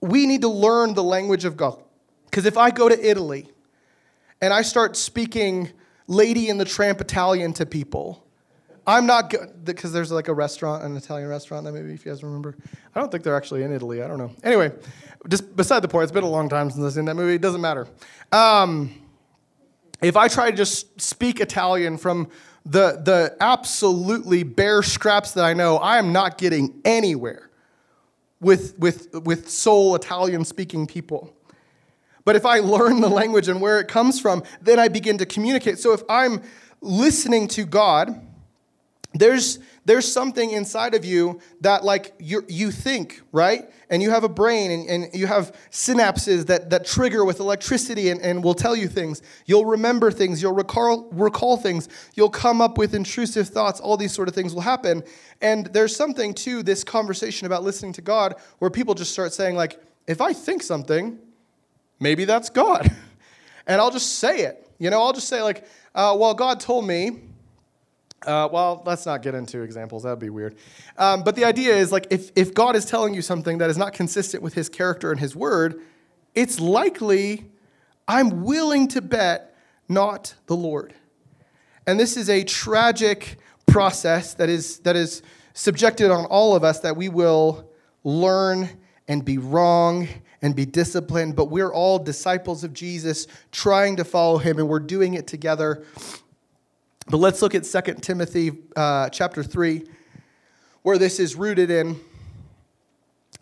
[0.00, 1.82] we need to learn the language of God.
[2.24, 3.48] Because if I go to Italy
[4.40, 5.70] and I start speaking
[6.06, 8.24] Lady in the Tramp Italian to people,
[8.86, 12.12] I'm not good because there's like a restaurant, an Italian restaurant that maybe if you
[12.12, 12.56] guys remember.
[12.94, 14.02] I don't think they're actually in Italy.
[14.02, 14.32] I don't know.
[14.42, 14.72] Anyway,
[15.28, 17.34] just beside the point, it's been a long time since I've seen that movie.
[17.34, 17.86] It doesn't matter.
[18.32, 18.94] Um,
[20.00, 22.30] if I try to just speak Italian from
[22.64, 27.49] the, the absolutely bare scraps that I know, I am not getting anywhere
[28.40, 31.34] with, with, with soul Italian speaking people.
[32.24, 35.26] But if I learn the language and where it comes from, then I begin to
[35.26, 35.78] communicate.
[35.78, 36.42] So if I'm
[36.80, 38.20] listening to God,
[39.12, 43.70] there's there's something inside of you that like you you think right?
[43.88, 48.10] And you have a brain and, and you have synapses that, that trigger with electricity
[48.10, 49.22] and, and will tell you things.
[49.46, 50.42] You'll remember things.
[50.42, 51.88] You'll recall recall things.
[52.14, 53.80] You'll come up with intrusive thoughts.
[53.80, 55.02] All these sort of things will happen.
[55.40, 59.56] And there's something to this conversation about listening to god where people just start saying
[59.56, 61.18] like if i think something
[61.98, 62.90] maybe that's god.
[63.66, 64.68] And i'll just say it.
[64.78, 65.64] You know i'll just say like
[65.94, 67.29] uh, well god told me
[68.26, 70.02] uh, well, let's not get into examples.
[70.02, 70.56] That would be weird.
[70.98, 73.78] Um, but the idea is like if, if God is telling you something that is
[73.78, 75.80] not consistent with his character and his word,
[76.34, 77.50] it's likely,
[78.06, 79.56] I'm willing to bet,
[79.88, 80.94] not the Lord.
[81.86, 85.22] And this is a tragic process that is, that is
[85.54, 87.70] subjected on all of us that we will
[88.04, 88.68] learn
[89.08, 90.08] and be wrong
[90.42, 94.78] and be disciplined, but we're all disciples of Jesus trying to follow him, and we're
[94.78, 95.84] doing it together.
[97.10, 99.82] But let's look at 2 Timothy uh, chapter 3,
[100.82, 101.98] where this is rooted in.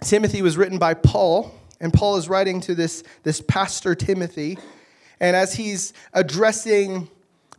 [0.00, 4.56] Timothy was written by Paul, and Paul is writing to this, this pastor Timothy.
[5.20, 7.10] And as he's addressing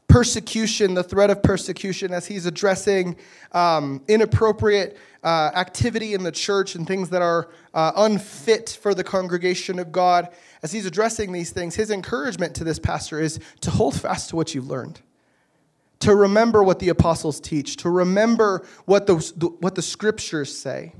[0.08, 3.16] persecution, the threat of persecution, as he's addressing
[3.52, 9.04] um, inappropriate uh, activity in the church and things that are uh, unfit for the
[9.04, 10.30] congregation of God,
[10.64, 14.36] as he's addressing these things, his encouragement to this pastor is to hold fast to
[14.36, 15.02] what you've learned
[16.00, 19.16] to remember what the apostles teach, to remember what the,
[19.60, 20.94] what the scriptures say.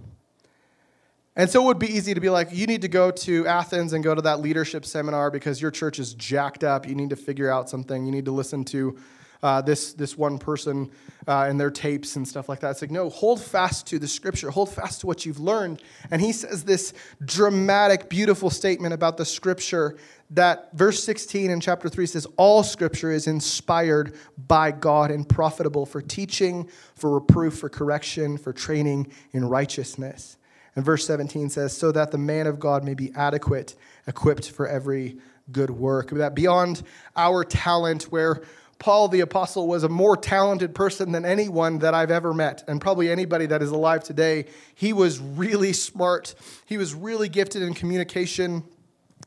[1.36, 3.94] And so it would be easy to be like, you need to go to Athens
[3.94, 6.86] and go to that leadership seminar because your church is jacked up.
[6.86, 8.06] You need to figure out something.
[8.06, 8.98] You need to listen to
[9.42, 10.92] uh, this, this one person
[11.28, 12.72] uh, and their tapes and stuff like that.
[12.72, 15.82] It's like, no, hold fast to the scripture, hold fast to what you've learned.
[16.12, 19.98] And he says this dramatic, beautiful statement about the scripture
[20.32, 24.16] that verse 16 in chapter 3 says, All scripture is inspired
[24.48, 30.38] by God and profitable for teaching, for reproof, for correction, for training in righteousness.
[30.76, 33.76] And verse 17 says, So that the man of God may be adequate,
[34.06, 35.18] equipped for every
[35.52, 36.12] good work.
[36.12, 36.84] That beyond
[37.16, 38.44] our talent, where
[38.80, 42.80] Paul the Apostle was a more talented person than anyone that I've ever met, and
[42.80, 44.46] probably anybody that is alive today.
[44.74, 46.34] He was really smart,
[46.66, 48.64] he was really gifted in communication.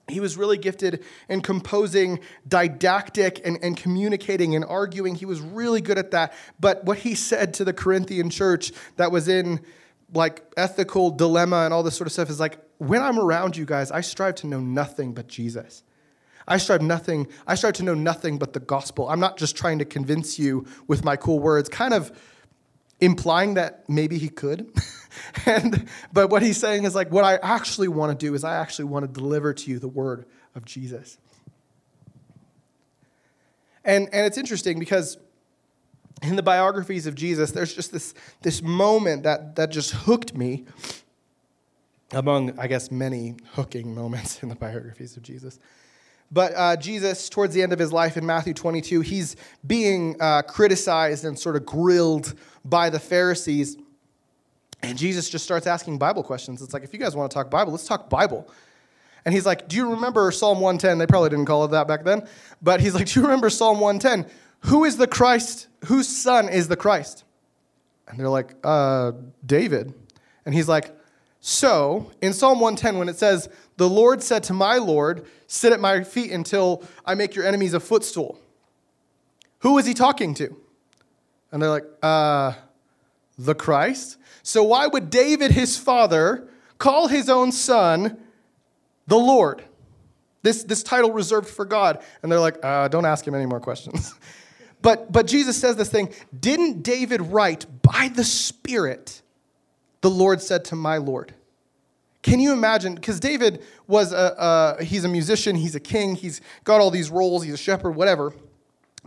[0.08, 5.14] He was really gifted in composing didactic and, and communicating and arguing.
[5.14, 6.34] He was really good at that.
[6.58, 9.60] But what he said to the Corinthian church that was in
[10.12, 13.64] like ethical dilemma and all this sort of stuff is like when I'm around you
[13.64, 15.84] guys, I strive to know nothing but Jesus.
[16.46, 19.08] I strive nothing, I strive to know nothing but the gospel.
[19.08, 22.16] I'm not just trying to convince you with my cool words, kind of
[23.00, 24.72] implying that maybe he could.
[25.46, 28.56] and but what he's saying is like what I actually want to do is I
[28.56, 31.18] actually want to deliver to you the word of Jesus.
[33.84, 35.18] And and it's interesting because
[36.22, 40.64] in the biographies of Jesus, there's just this, this moment that, that just hooked me
[42.12, 45.58] among, I guess, many hooking moments in the biographies of Jesus.
[46.32, 50.42] But uh, Jesus, towards the end of his life in Matthew 22, he's being uh,
[50.42, 53.76] criticized and sort of grilled by the Pharisees.
[54.82, 56.62] And Jesus just starts asking Bible questions.
[56.62, 58.50] It's like, if you guys want to talk Bible, let's talk Bible.
[59.24, 60.98] And he's like, Do you remember Psalm 110?
[60.98, 62.26] They probably didn't call it that back then.
[62.62, 64.28] But he's like, Do you remember Psalm 110?
[64.70, 65.68] Who is the Christ?
[65.84, 67.24] Whose son is the Christ?
[68.08, 69.12] And they're like, uh,
[69.44, 69.94] David.
[70.44, 70.96] And he's like,
[71.44, 75.80] So, in Psalm 110, when it says, The Lord said to my Lord, Sit at
[75.80, 78.40] my feet until I make your enemies a footstool,
[79.58, 80.56] who is he talking to?
[81.50, 82.52] And they're like, Uh,
[83.36, 84.18] the Christ?
[84.44, 88.18] So, why would David, his father, call his own son
[89.08, 89.64] the Lord?
[90.42, 92.02] This, this title reserved for God.
[92.22, 94.14] And they're like, uh, don't ask him any more questions.
[94.82, 99.21] But, but Jesus says this thing Didn't David write, by the Spirit,
[100.02, 101.34] the Lord said to my Lord?
[102.22, 102.94] Can you imagine?
[102.94, 107.10] Because David was a, a, he's a musician, he's a king, he's got all these
[107.10, 108.32] roles, he's a shepherd, whatever.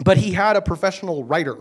[0.03, 1.57] But he had a professional writer.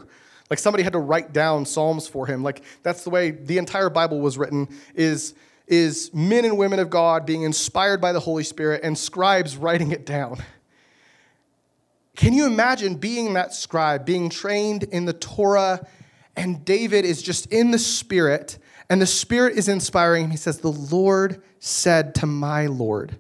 [0.51, 2.43] Like somebody had to write down Psalms for him.
[2.43, 5.35] Like that's the way the entire Bible was written is,
[5.69, 9.93] is men and women of God being inspired by the Holy Spirit and scribes writing
[9.93, 10.39] it down.
[12.17, 15.87] Can you imagine being that scribe, being trained in the Torah,
[16.37, 20.31] and David is just in the Spirit, and the Spirit is inspiring him?
[20.31, 23.17] He says, The Lord said to my Lord.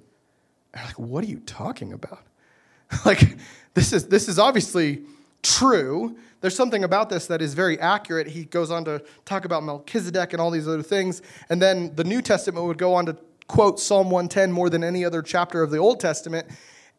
[0.74, 2.22] I'm like, what are you talking about?
[3.04, 3.36] like,
[3.74, 5.02] this is this is obviously
[5.42, 6.16] true.
[6.40, 8.26] There's something about this that is very accurate.
[8.26, 11.22] He goes on to talk about Melchizedek and all these other things.
[11.48, 15.04] And then the New Testament would go on to quote Psalm 110 more than any
[15.04, 16.46] other chapter of the Old Testament.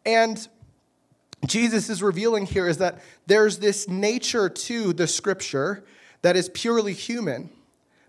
[0.06, 0.48] And
[1.46, 5.84] Jesus is revealing here is that there's this nature to the scripture
[6.22, 7.50] that is purely human,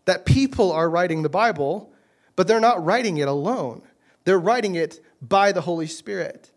[0.07, 1.93] that people are writing the Bible,
[2.35, 3.83] but they're not writing it alone.
[4.25, 6.51] They're writing it by the Holy Spirit.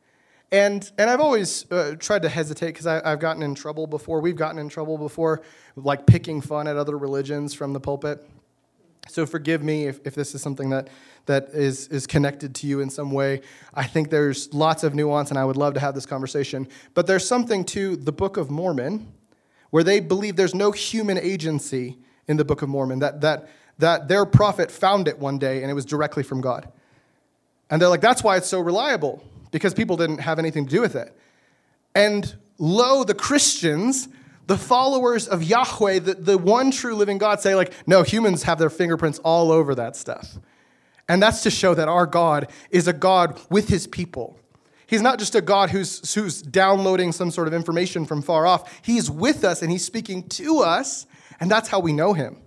[0.51, 4.19] And, and I've always uh, tried to hesitate because I've gotten in trouble before.
[4.19, 5.43] We've gotten in trouble before,
[5.75, 8.27] like picking fun at other religions from the pulpit.
[9.07, 10.89] So forgive me if, if this is something that,
[11.27, 13.41] that is, is connected to you in some way.
[13.73, 16.67] I think there's lots of nuance, and I would love to have this conversation.
[16.93, 19.11] But there's something to the Book of Mormon
[19.69, 24.07] where they believe there's no human agency in the Book of Mormon, that, that, that
[24.07, 26.69] their prophet found it one day and it was directly from God.
[27.69, 30.79] And they're like, that's why it's so reliable, because people didn't have anything to do
[30.79, 31.13] with it.
[31.93, 34.07] And lo, the Christians
[34.49, 38.57] the followers of Yahweh, the, the one true living God, say, like, no, humans have
[38.57, 40.39] their fingerprints all over that stuff.
[41.07, 44.39] And that's to show that our God is a God with his people.
[44.87, 48.81] He's not just a God who's, who's downloading some sort of information from far off.
[48.83, 51.05] He's with us and he's speaking to us,
[51.39, 52.37] and that's how we know him.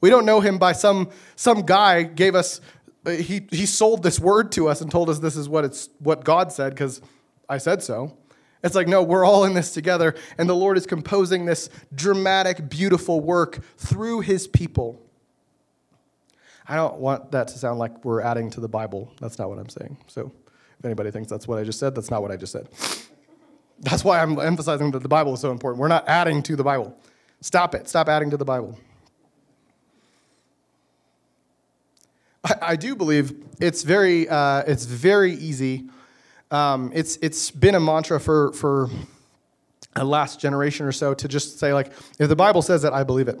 [0.00, 2.60] We don't know him by some, some guy gave us,
[3.06, 6.24] he, he sold this word to us and told us this is what, it's, what
[6.24, 7.00] God said because
[7.48, 8.16] I said so.
[8.64, 12.68] It's like, no, we're all in this together, and the Lord is composing this dramatic,
[12.68, 15.02] beautiful work through his people.
[16.68, 19.12] I don't want that to sound like we're adding to the Bible.
[19.20, 19.98] That's not what I'm saying.
[20.06, 20.32] So
[20.78, 22.68] if anybody thinks that's what I just said, that's not what I just said.
[23.80, 25.80] That's why I'm emphasizing that the Bible is so important.
[25.80, 26.96] We're not adding to the Bible.
[27.42, 27.88] Stop it.
[27.88, 28.78] Stop adding to the Bible.
[32.42, 35.90] I, I do believe it's very, uh, it's very easy
[36.52, 38.90] um, it's, it's been a mantra for, for
[39.96, 43.04] a last generation or so to just say, like, if the Bible says it, I
[43.04, 43.40] believe it.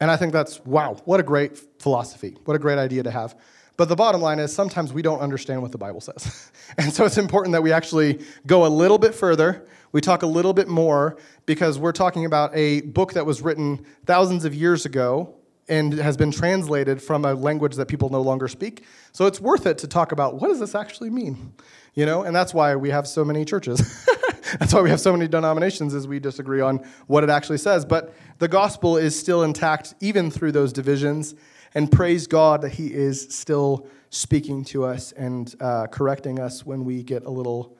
[0.00, 2.36] And I think that's, wow, what a great philosophy.
[2.44, 3.36] What a great idea to have.
[3.76, 6.50] But the bottom line is sometimes we don't understand what the Bible says.
[6.76, 9.64] and so it's important that we actually go a little bit further.
[9.92, 11.16] We talk a little bit more
[11.46, 15.34] because we're talking about a book that was written thousands of years ago
[15.68, 18.84] and has been translated from a language that people no longer speak.
[19.12, 21.54] So it's worth it to talk about what does this actually mean?
[21.94, 24.06] you know and that's why we have so many churches
[24.58, 27.84] that's why we have so many denominations is we disagree on what it actually says
[27.84, 31.34] but the gospel is still intact even through those divisions
[31.74, 36.84] and praise god that he is still speaking to us and uh, correcting us when
[36.84, 37.76] we get a little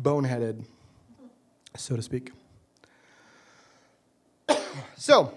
[0.00, 0.64] boneheaded
[1.76, 2.32] so to speak
[4.96, 5.32] so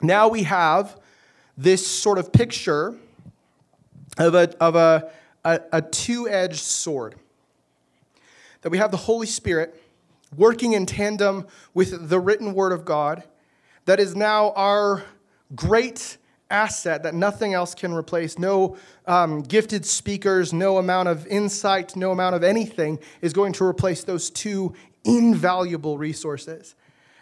[0.00, 0.96] now we have
[1.56, 2.94] this sort of picture
[4.16, 5.10] of a, of a,
[5.44, 7.16] a, a two edged sword.
[8.62, 9.80] That we have the Holy Spirit
[10.36, 13.24] working in tandem with the written word of God,
[13.86, 15.04] that is now our
[15.54, 16.18] great
[16.50, 18.38] asset that nothing else can replace.
[18.38, 18.76] No
[19.06, 24.04] um, gifted speakers, no amount of insight, no amount of anything is going to replace
[24.04, 24.74] those two
[25.04, 26.74] invaluable resources.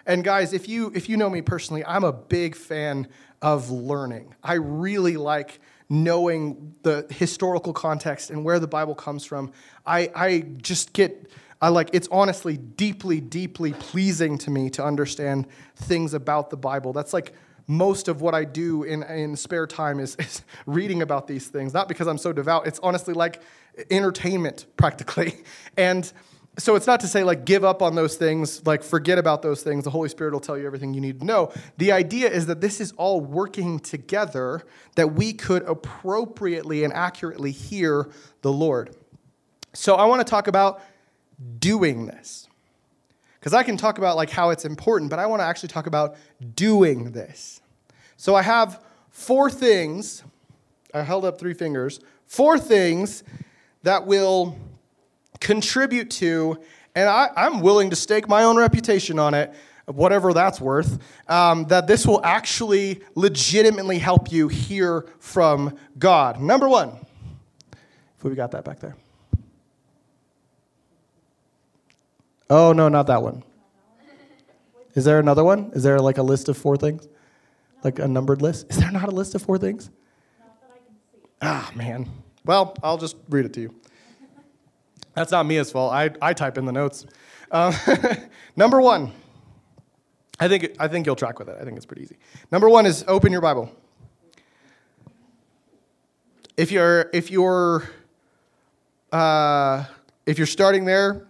[0.07, 3.09] And guys, if you if you know me personally, I'm a big fan
[3.43, 4.35] of learning.
[4.43, 9.53] I really like knowing the historical context and where the Bible comes from.
[9.87, 15.47] I, I just get I like it's honestly deeply, deeply pleasing to me to understand
[15.77, 16.93] things about the Bible.
[16.93, 17.33] That's like
[17.67, 21.73] most of what I do in, in spare time is, is reading about these things.
[21.73, 23.43] Not because I'm so devout, it's honestly like
[23.91, 25.35] entertainment, practically.
[25.79, 26.11] And
[26.59, 29.63] so it's not to say like give up on those things, like forget about those
[29.63, 29.85] things.
[29.85, 31.53] The Holy Spirit will tell you everything you need to know.
[31.77, 34.63] The idea is that this is all working together
[34.95, 38.09] that we could appropriately and accurately hear
[38.41, 38.97] the Lord.
[39.75, 40.81] So I want to talk about
[41.59, 42.49] doing this.
[43.39, 45.87] Because I can talk about like how it's important, but I want to actually talk
[45.87, 46.17] about
[46.55, 47.61] doing this.
[48.17, 50.25] So I have four things.
[50.95, 52.01] I held up three fingers.
[52.25, 53.23] Four things
[53.83, 54.59] that will
[55.41, 56.59] contribute to,
[56.95, 59.53] and I, am willing to stake my own reputation on it,
[59.87, 66.41] whatever that's worth, um, that this will actually legitimately help you hear from God.
[66.41, 66.93] Number one,
[68.19, 68.97] if we got that back there.
[72.49, 73.43] Oh, no, not that one.
[74.95, 75.73] Is there another one?
[75.75, 77.07] Is there like a list of four things?
[77.85, 78.71] Like a numbered list?
[78.71, 79.91] Is there not a list of four things?
[81.43, 82.09] Ah, man.
[82.45, 83.75] Well, I'll just read it to you.
[85.17, 85.95] That's not Mia's fault.
[85.95, 87.07] I, I type in the notes.
[87.51, 87.75] Uh,
[88.57, 89.13] number one,
[90.39, 91.57] I think, I think you'll track with it.
[91.59, 92.19] I think it's pretty easy.
[92.53, 93.73] Number one is open your Bible.
[96.59, 97.89] If you're, if you're,
[99.11, 99.85] uh,
[100.27, 101.27] if you're starting there,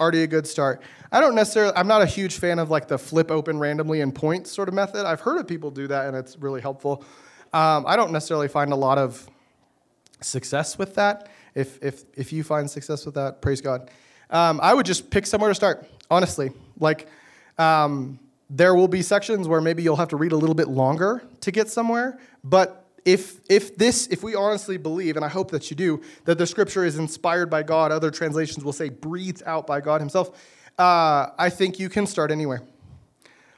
[0.00, 0.80] already a good start.
[1.12, 4.14] I don't necessarily, I'm not a huge fan of like the flip open randomly and
[4.14, 5.04] point sort of method.
[5.04, 7.04] I've heard of people do that and it's really helpful.
[7.52, 9.28] Um, I don't necessarily find a lot of
[10.22, 11.28] success with that.
[11.56, 13.90] If, if, if you find success with that, praise God.
[14.30, 16.52] Um, I would just pick somewhere to start, honestly.
[16.78, 17.08] Like,
[17.58, 21.24] um, there will be sections where maybe you'll have to read a little bit longer
[21.40, 25.70] to get somewhere, but if, if this, if we honestly believe, and I hope that
[25.70, 29.66] you do, that the scripture is inspired by God, other translations will say breathed out
[29.66, 30.30] by God himself,
[30.78, 32.62] uh, I think you can start anywhere.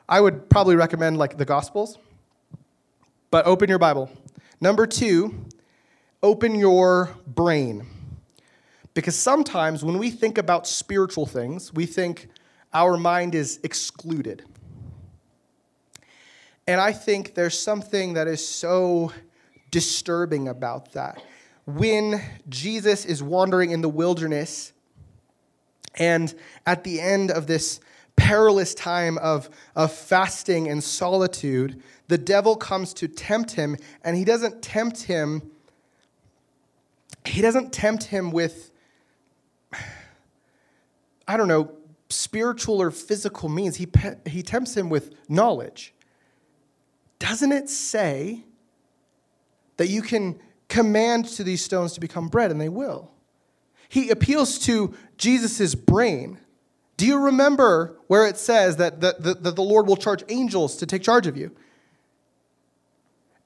[0.08, 1.98] I would probably recommend like the Gospels,
[3.30, 4.10] but open your Bible.
[4.60, 5.34] Number two,
[6.22, 7.86] open your brain.
[8.94, 12.28] Because sometimes when we think about spiritual things, we think
[12.72, 14.44] our mind is excluded.
[16.66, 19.12] And I think there's something that is so
[19.70, 21.22] disturbing about that.
[21.66, 24.72] When Jesus is wandering in the wilderness,
[25.94, 26.34] and
[26.66, 27.80] at the end of this
[28.16, 34.24] perilous time of, of fasting and solitude, the devil comes to tempt him, and he
[34.24, 35.50] doesn't tempt him.
[37.28, 38.70] He doesn't tempt him with,
[41.26, 41.72] I don't know,
[42.08, 43.76] spiritual or physical means.
[43.76, 43.86] He,
[44.26, 45.94] he tempts him with knowledge.
[47.18, 48.44] Doesn't it say
[49.76, 53.10] that you can command to these stones to become bread, and they will.
[53.88, 56.38] He appeals to Jesus' brain.
[56.96, 60.76] Do you remember where it says that, that, that, that the Lord will charge angels
[60.76, 61.52] to take charge of you?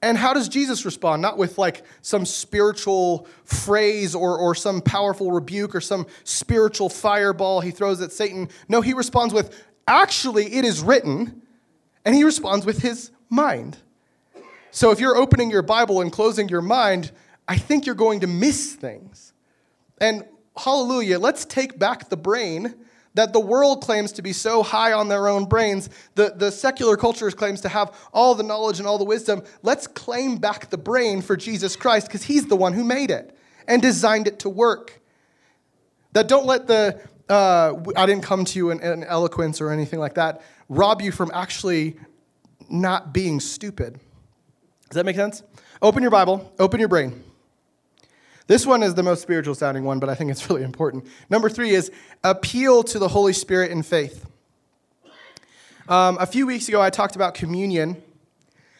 [0.03, 1.21] And how does Jesus respond?
[1.21, 7.61] Not with like some spiritual phrase or, or some powerful rebuke or some spiritual fireball
[7.61, 8.49] he throws at Satan.
[8.67, 11.41] No, he responds with, actually, it is written.
[12.03, 13.77] And he responds with his mind.
[14.71, 17.13] So if you're opening your Bible and closing your mind,
[17.47, 19.31] I think you're going to miss things.
[20.01, 20.25] And
[20.57, 22.75] hallelujah, let's take back the brain
[23.15, 25.89] that the world claims to be so high on their own brains.
[26.15, 29.43] The, the secular culture claims to have all the knowledge and all the wisdom.
[29.61, 33.37] Let's claim back the brain for Jesus Christ because he's the one who made it
[33.67, 35.01] and designed it to work.
[36.13, 39.99] That don't let the, uh, I didn't come to you in, in eloquence or anything
[39.99, 41.97] like that, rob you from actually
[42.69, 43.99] not being stupid.
[44.89, 45.43] Does that make sense?
[45.81, 47.23] Open your Bible, open your brain.
[48.47, 51.05] This one is the most spiritual sounding one, but I think it's really important.
[51.29, 51.91] Number three is
[52.23, 54.25] appeal to the Holy Spirit in faith.
[55.87, 58.01] Um, a few weeks ago, I talked about communion,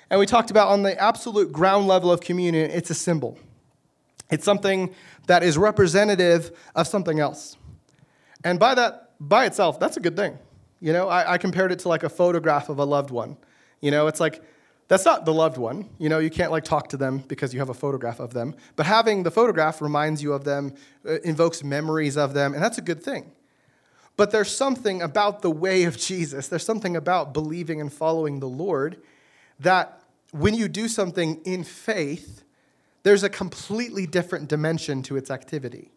[0.09, 3.37] and we talked about on the absolute ground level of communion, it's a symbol.
[4.29, 4.93] It's something
[5.27, 7.57] that is representative of something else.
[8.43, 10.37] And by that, by itself, that's a good thing.
[10.79, 13.37] You know, I, I compared it to like a photograph of a loved one.
[13.81, 14.41] You know, it's like
[14.93, 15.89] That's not the loved one.
[15.97, 18.53] You know, you can't like talk to them because you have a photograph of them.
[18.75, 22.77] But having the photograph reminds you of them, uh, invokes memories of them, and that's
[22.77, 23.31] a good thing.
[24.17, 28.47] But there's something about the way of Jesus, there's something about believing and following the
[28.47, 29.01] Lord
[29.59, 32.43] that when you do something in faith,
[33.01, 35.89] there's a completely different dimension to its activity.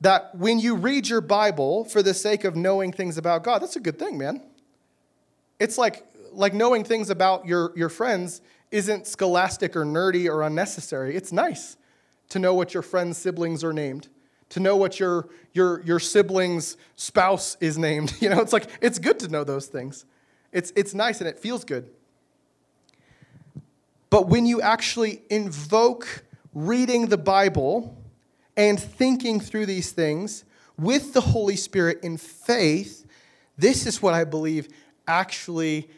[0.00, 3.76] That when you read your Bible for the sake of knowing things about God, that's
[3.76, 4.42] a good thing, man.
[5.60, 6.04] It's like,
[6.38, 11.16] like knowing things about your, your friends isn't scholastic or nerdy or unnecessary.
[11.16, 11.76] It's nice
[12.28, 14.08] to know what your friends' siblings are named,
[14.50, 18.14] to know what your, your, your sibling's spouse is named.
[18.20, 20.04] You know, it's like, it's good to know those things.
[20.52, 21.90] It's, it's nice and it feels good.
[24.10, 26.24] But when you actually invoke
[26.54, 27.96] reading the Bible
[28.56, 30.44] and thinking through these things
[30.78, 33.04] with the Holy Spirit in faith,
[33.56, 34.68] this is what I believe
[35.06, 35.88] actually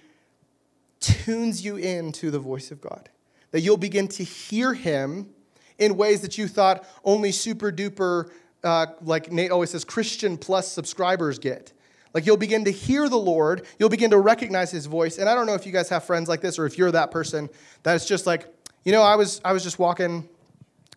[1.00, 3.08] tunes you into the voice of God.
[3.50, 5.30] That you'll begin to hear Him
[5.78, 8.30] in ways that you thought only super duper,
[8.62, 11.72] uh, like Nate always says, Christian plus subscribers get.
[12.12, 15.18] Like you'll begin to hear the Lord, you'll begin to recognize his voice.
[15.18, 17.10] And I don't know if you guys have friends like this or if you're that
[17.10, 17.48] person
[17.84, 18.52] that is just like,
[18.84, 20.28] you know, I was I was just walking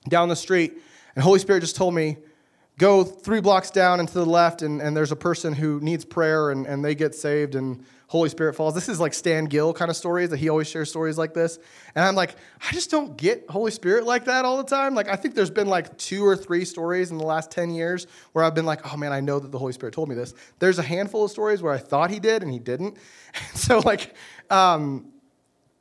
[0.09, 0.73] down the street
[1.15, 2.17] and Holy Spirit just told me,
[2.77, 6.03] go three blocks down and to the left, and, and there's a person who needs
[6.05, 8.75] prayer and, and they get saved and Holy Spirit falls.
[8.75, 11.57] This is like Stan Gill kind of stories that he always shares stories like this.
[11.95, 14.93] And I'm like, I just don't get Holy Spirit like that all the time.
[14.93, 18.05] Like, I think there's been like two or three stories in the last 10 years
[18.33, 20.35] where I've been like, oh man, I know that the Holy Spirit told me this.
[20.59, 22.97] There's a handful of stories where I thought he did and he didn't.
[23.55, 24.13] so, like,
[24.51, 25.07] um,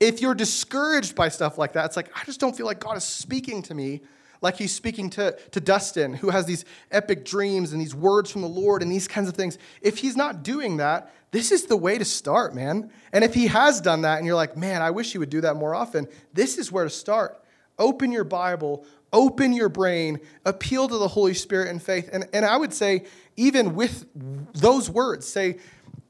[0.00, 2.96] if you're discouraged by stuff like that, it's like, I just don't feel like God
[2.96, 4.00] is speaking to me
[4.43, 8.43] like he's speaking to, to Dustin, who has these epic dreams and these words from
[8.43, 9.57] the Lord and these kinds of things.
[9.80, 12.90] If he's not doing that, this is the way to start, man.
[13.12, 15.40] And if he has done that and you're like, man, I wish he would do
[15.43, 17.43] that more often, this is where to start.
[17.78, 22.11] Open your Bible, open your brain, appeal to the Holy Spirit in faith.
[22.12, 23.05] And, and I would say,
[23.36, 24.07] even with
[24.53, 25.59] those words, say,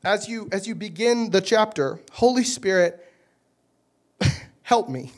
[0.05, 3.07] as you as you begin the chapter, Holy Spirit,
[4.63, 5.13] help me.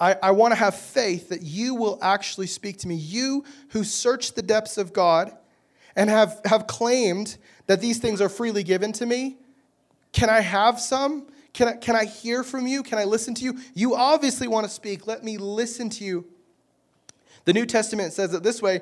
[0.00, 2.94] I, I want to have faith that you will actually speak to me.
[2.94, 5.36] You who search the depths of God
[5.94, 7.36] and have, have claimed
[7.66, 9.36] that these things are freely given to me,
[10.12, 11.26] can I have some?
[11.52, 12.82] Can I, can I hear from you?
[12.82, 13.58] Can I listen to you?
[13.74, 15.06] You obviously want to speak.
[15.06, 16.26] Let me listen to you.
[17.44, 18.80] The New Testament says it this way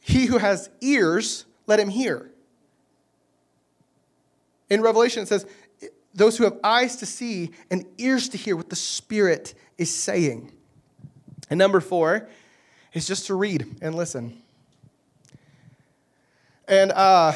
[0.00, 2.30] He who has ears, let him hear.
[4.70, 5.46] In Revelation, it says,
[6.14, 10.52] Those who have eyes to see and ears to hear what the Spirit is saying.
[11.48, 12.28] And number four
[12.92, 14.42] is just to read and listen.
[16.66, 17.32] And uh,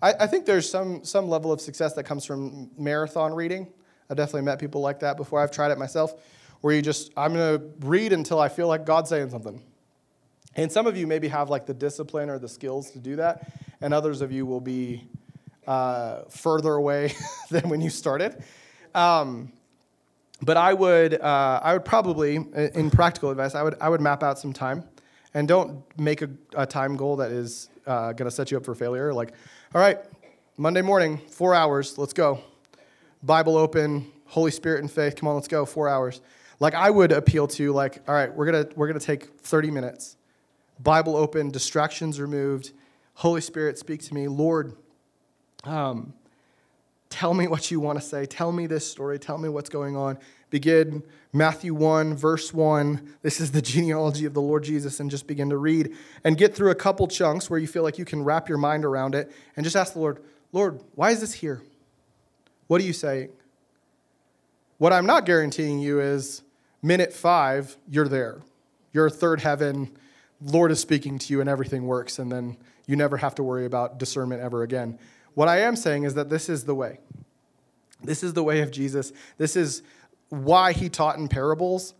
[0.00, 3.66] I, I, think there's some, some level of success that comes from marathon reading.
[4.08, 5.40] I've definitely met people like that before.
[5.40, 6.14] I've tried it myself,
[6.60, 9.60] where you just, I'm going to read until I feel like God's saying something.
[10.54, 13.50] And some of you maybe have like the discipline or the skills to do that,
[13.80, 15.02] and others of you will be
[15.66, 17.14] uh, further away
[17.50, 18.44] than when you started.
[18.94, 19.52] Um,
[20.44, 24.22] but I would, uh, I would probably, in practical advice, I would, I would map
[24.22, 24.84] out some time,
[25.32, 28.64] and don't make a, a time goal that is uh, going to set you up
[28.64, 29.12] for failure.
[29.14, 29.32] Like,
[29.74, 29.98] all right,
[30.56, 32.40] Monday morning, four hours, let's go.
[33.22, 36.20] Bible open, Holy Spirit and faith, come on, let's go, four hours.
[36.60, 40.16] Like I would appeal to, like, all right, we're gonna we're gonna take 30 minutes.
[40.80, 42.72] Bible open, distractions removed.
[43.14, 44.76] Holy Spirit, speak to me, Lord.
[45.64, 46.12] Um,
[47.14, 48.26] Tell me what you want to say.
[48.26, 49.20] Tell me this story.
[49.20, 50.18] Tell me what's going on.
[50.50, 51.00] Begin
[51.32, 53.14] Matthew 1, verse 1.
[53.22, 55.94] This is the genealogy of the Lord Jesus, and just begin to read
[56.24, 58.84] and get through a couple chunks where you feel like you can wrap your mind
[58.84, 61.62] around it and just ask the Lord, Lord, why is this here?
[62.66, 63.28] What are you saying?
[64.78, 66.42] What I'm not guaranteeing you is
[66.82, 68.40] minute five, you're there.
[68.92, 69.96] You're third heaven.
[70.42, 72.56] Lord is speaking to you, and everything works, and then
[72.88, 74.98] you never have to worry about discernment ever again.
[75.34, 76.98] What I am saying is that this is the way.
[78.02, 79.12] This is the way of Jesus.
[79.38, 79.82] This is
[80.28, 81.94] why he taught in parables.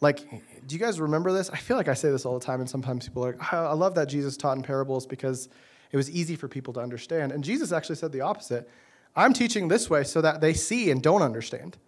[0.00, 0.28] Like,
[0.66, 1.48] do you guys remember this?
[1.50, 3.66] I feel like I say this all the time, and sometimes people are like, oh,
[3.66, 5.48] I love that Jesus taught in parables because
[5.92, 7.32] it was easy for people to understand.
[7.32, 8.68] And Jesus actually said the opposite.
[9.14, 11.78] I'm teaching this way so that they see and don't understand.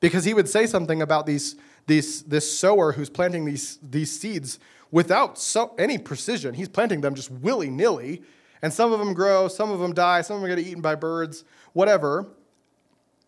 [0.00, 1.56] Because he would say something about these,
[1.86, 4.60] these, this sower who's planting these, these seeds
[4.90, 6.54] without so, any precision.
[6.54, 8.22] He's planting them just willy nilly
[8.64, 10.94] and some of them grow, some of them die, some of them get eaten by
[10.94, 11.44] birds,
[11.74, 12.26] whatever.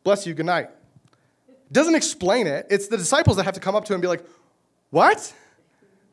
[0.03, 0.71] Bless you, good night.
[1.71, 2.67] Doesn't explain it.
[2.71, 4.25] It's the disciples that have to come up to him and be like,
[4.89, 5.35] What?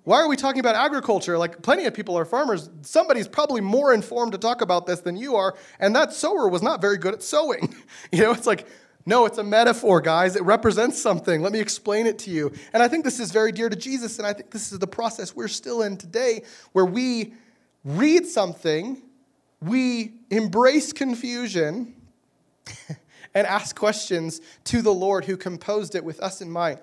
[0.04, 1.38] Why are we talking about agriculture?
[1.38, 2.70] Like, plenty of people are farmers.
[2.82, 6.62] Somebody's probably more informed to talk about this than you are, and that sower was
[6.62, 7.74] not very good at sowing.
[8.12, 8.68] you know, it's like,
[9.06, 10.36] No, it's a metaphor, guys.
[10.36, 11.42] It represents something.
[11.42, 12.52] Let me explain it to you.
[12.74, 14.88] And I think this is very dear to Jesus, and I think this is the
[14.88, 16.44] process we're still in today
[16.74, 17.36] where we
[17.84, 19.02] read something,
[19.64, 21.94] we embrace confusion,
[23.34, 26.80] and ask questions to the Lord who composed it with us in mind.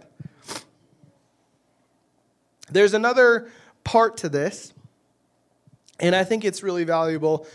[2.70, 3.50] There's another
[3.84, 4.72] part to this,
[5.98, 7.46] and I think it's really valuable,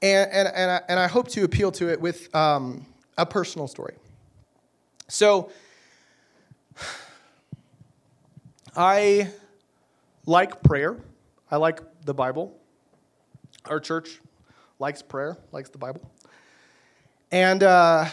[0.00, 2.86] and, and, and, I, and I hope to appeal to it with um,
[3.18, 3.94] a personal story.
[5.08, 5.50] So,
[8.76, 9.30] I
[10.26, 10.96] like prayer.
[11.50, 12.58] I like the Bible.
[13.66, 14.20] Our church
[14.78, 16.10] likes prayer, likes the Bible.
[17.30, 18.06] And uh,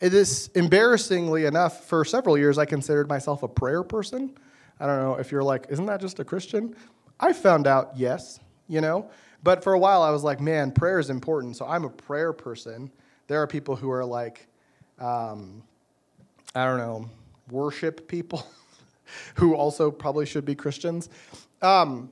[0.00, 4.36] it is embarrassingly enough, for several years, I considered myself a prayer person.
[4.80, 6.74] I don't know if you're like, isn't that just a Christian?
[7.20, 9.08] I found out, yes, you know.
[9.44, 11.56] But for a while, I was like, man, prayer is important.
[11.56, 12.90] So I'm a prayer person.
[13.28, 14.46] There are people who are like,
[14.98, 15.62] um,
[16.54, 17.08] I don't know,
[17.50, 18.46] worship people
[19.36, 21.08] who also probably should be Christians.
[21.60, 22.10] Um,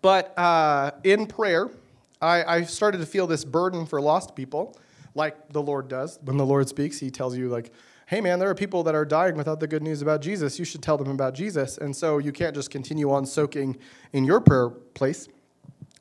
[0.00, 1.70] but uh, in prayer,
[2.20, 4.76] I, I started to feel this burden for lost people,
[5.14, 6.18] like the Lord does.
[6.22, 7.72] When the Lord speaks, He tells you, like,
[8.06, 10.58] hey man, there are people that are dying without the good news about Jesus.
[10.58, 11.76] You should tell them about Jesus.
[11.76, 13.76] And so you can't just continue on soaking
[14.12, 15.28] in your prayer place,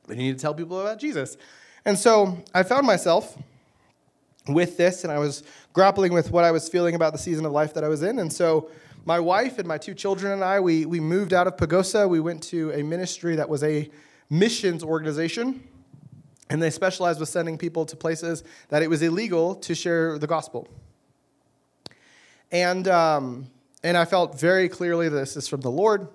[0.08, 1.36] but you need to tell people about Jesus.
[1.84, 3.38] And so I found myself
[4.48, 5.44] with this, and I was
[5.74, 8.20] grappling with what I was feeling about the season of life that I was in.
[8.20, 8.70] And so
[9.06, 12.08] my wife and my two children and I, we, we moved out of Pagosa.
[12.08, 13.90] We went to a ministry that was a
[14.30, 15.68] missions organization.
[16.50, 20.28] And they specialized with sending people to places that it was illegal to share the
[20.28, 20.68] gospel.
[22.52, 23.48] And, um,
[23.84, 26.08] and I felt very clearly this is from the Lord.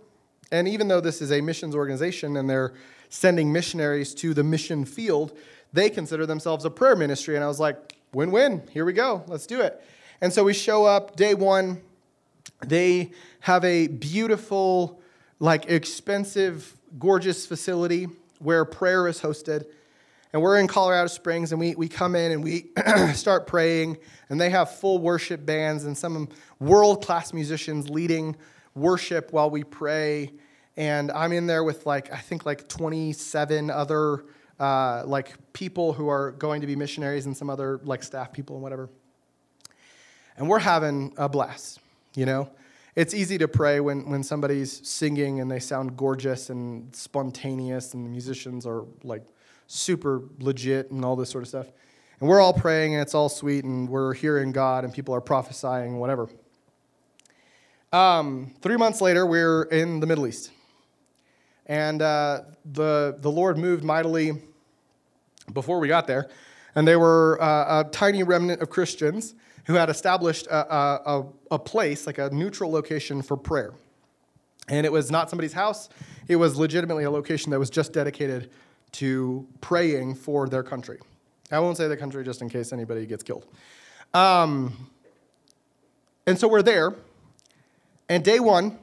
[0.51, 2.73] And even though this is a missions organization and they're
[3.09, 5.37] sending missionaries to the mission field,
[5.73, 7.35] they consider themselves a prayer ministry.
[7.35, 9.83] And I was like, win win, here we go, let's do it.
[10.21, 11.81] And so we show up day one.
[12.67, 13.11] They
[13.41, 15.01] have a beautiful,
[15.41, 18.09] like expensive, gorgeous facility
[18.39, 19.67] where prayer is hosted
[20.33, 22.71] and we're in Colorado Springs, and we, we come in and we
[23.13, 23.99] start praying,
[24.31, 26.29] and they have full worship bands and some
[26.59, 28.37] world class musicians leading
[28.75, 30.33] worship while we pray.
[30.77, 34.25] And I'm in there with like, I think like 27 other
[34.59, 38.57] uh, like people who are going to be missionaries and some other like staff people
[38.57, 38.89] and whatever.
[40.39, 41.79] And we're having a blast,
[42.15, 42.49] you know?
[42.95, 48.05] It's easy to pray when, when somebody's singing and they sound gorgeous and spontaneous, and
[48.05, 49.23] the musicians are like
[49.67, 51.67] super legit and all this sort of stuff.
[52.21, 55.21] And we're all praying and it's all sweet and we're hearing God and people are
[55.21, 56.29] prophesying, whatever.
[57.93, 60.51] Um, three months later, we're in the Middle East.
[61.67, 64.33] And uh, the, the Lord moved mightily
[65.53, 66.29] before we got there.
[66.75, 69.35] And they were uh, a tiny remnant of Christians
[69.67, 73.75] who had established a, a, a place, like a neutral location for prayer.
[74.69, 75.89] And it was not somebody's house,
[76.29, 78.51] it was legitimately a location that was just dedicated
[78.93, 80.99] to praying for their country.
[81.51, 83.47] I won't say the country just in case anybody gets killed.
[84.15, 84.89] Um,
[86.27, 86.95] and so we're there,
[88.09, 88.79] and day one,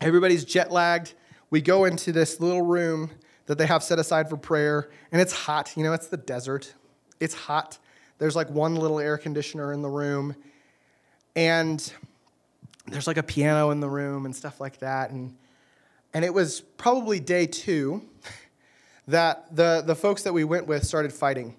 [0.00, 1.14] everybody's jet lagged.
[1.50, 3.10] We go into this little room
[3.46, 5.72] that they have set aside for prayer, and it's hot.
[5.76, 6.72] You know, it's the desert.
[7.20, 7.78] It's hot.
[8.18, 10.34] There's like one little air conditioner in the room,
[11.36, 11.92] and
[12.86, 15.10] there's like a piano in the room and stuff like that.
[15.10, 15.36] And,
[16.14, 18.02] and it was probably day two
[19.08, 21.56] that the, the folks that we went with started fighting.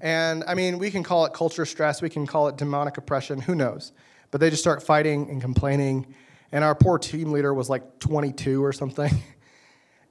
[0.00, 3.40] And I mean, we can call it culture stress, we can call it demonic oppression,
[3.40, 3.92] who knows?
[4.30, 6.14] But they just start fighting and complaining.
[6.52, 9.10] And our poor team leader was like 22 or something.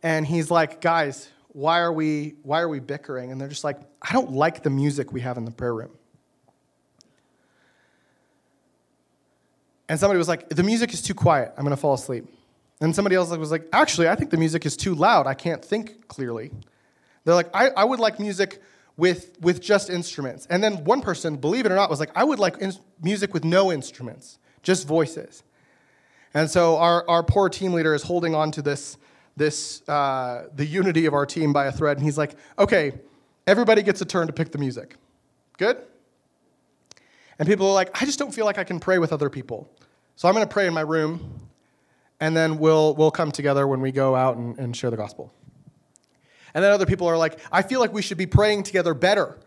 [0.03, 3.31] And he's like, guys, why are we why are we bickering?
[3.31, 5.89] And they're just like, I don't like the music we have in the prayer room.
[9.89, 11.51] And somebody was like, the music is too quiet.
[11.57, 12.27] I'm gonna fall asleep.
[12.79, 15.25] And somebody else was like, actually, I think the music is too loud.
[15.25, 16.51] I can't think clearly.
[17.23, 18.61] They're like, I, I would like music
[18.97, 20.47] with, with just instruments.
[20.49, 23.33] And then one person, believe it or not, was like, I would like in- music
[23.33, 25.43] with no instruments, just voices.
[26.33, 28.97] And so our, our poor team leader is holding on to this,
[29.35, 31.97] this uh, the unity of our team by a thread.
[31.97, 32.93] And he's like, okay,
[33.47, 34.95] everybody gets a turn to pick the music.
[35.57, 35.77] Good?
[37.39, 39.69] And people are like, I just don't feel like I can pray with other people.
[40.15, 41.46] So I'm going to pray in my room
[42.19, 45.33] and then we'll, we'll come together when we go out and, and share the gospel.
[46.53, 49.37] And then other people are like, I feel like we should be praying together better.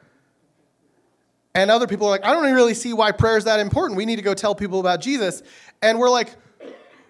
[1.54, 3.96] And other people are like, I don't really see why prayer is that important.
[3.96, 5.42] We need to go tell people about Jesus.
[5.82, 6.36] And we're like,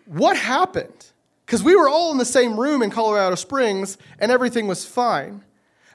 [0.06, 1.06] what happened?
[1.44, 5.44] Because we were all in the same room in Colorado Springs and everything was fine.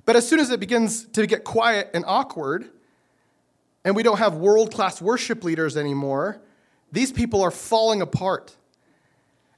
[0.05, 2.69] But as soon as it begins to get quiet and awkward,
[3.83, 6.41] and we don't have world class worship leaders anymore,
[6.91, 8.55] these people are falling apart.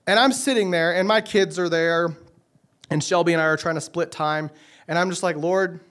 [0.07, 2.15] And I'm sitting there, and my kids are there,
[2.89, 4.49] and Shelby and I are trying to split time.
[4.87, 5.81] And I'm just like, Lord,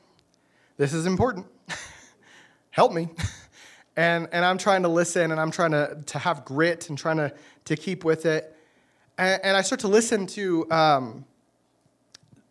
[0.78, 1.44] this is important.
[2.70, 3.10] Help me.
[3.96, 7.18] and, and I'm trying to listen, and I'm trying to, to have grit and trying
[7.18, 7.30] to,
[7.66, 8.56] to keep with it.
[9.18, 11.26] And, and I start to listen to um,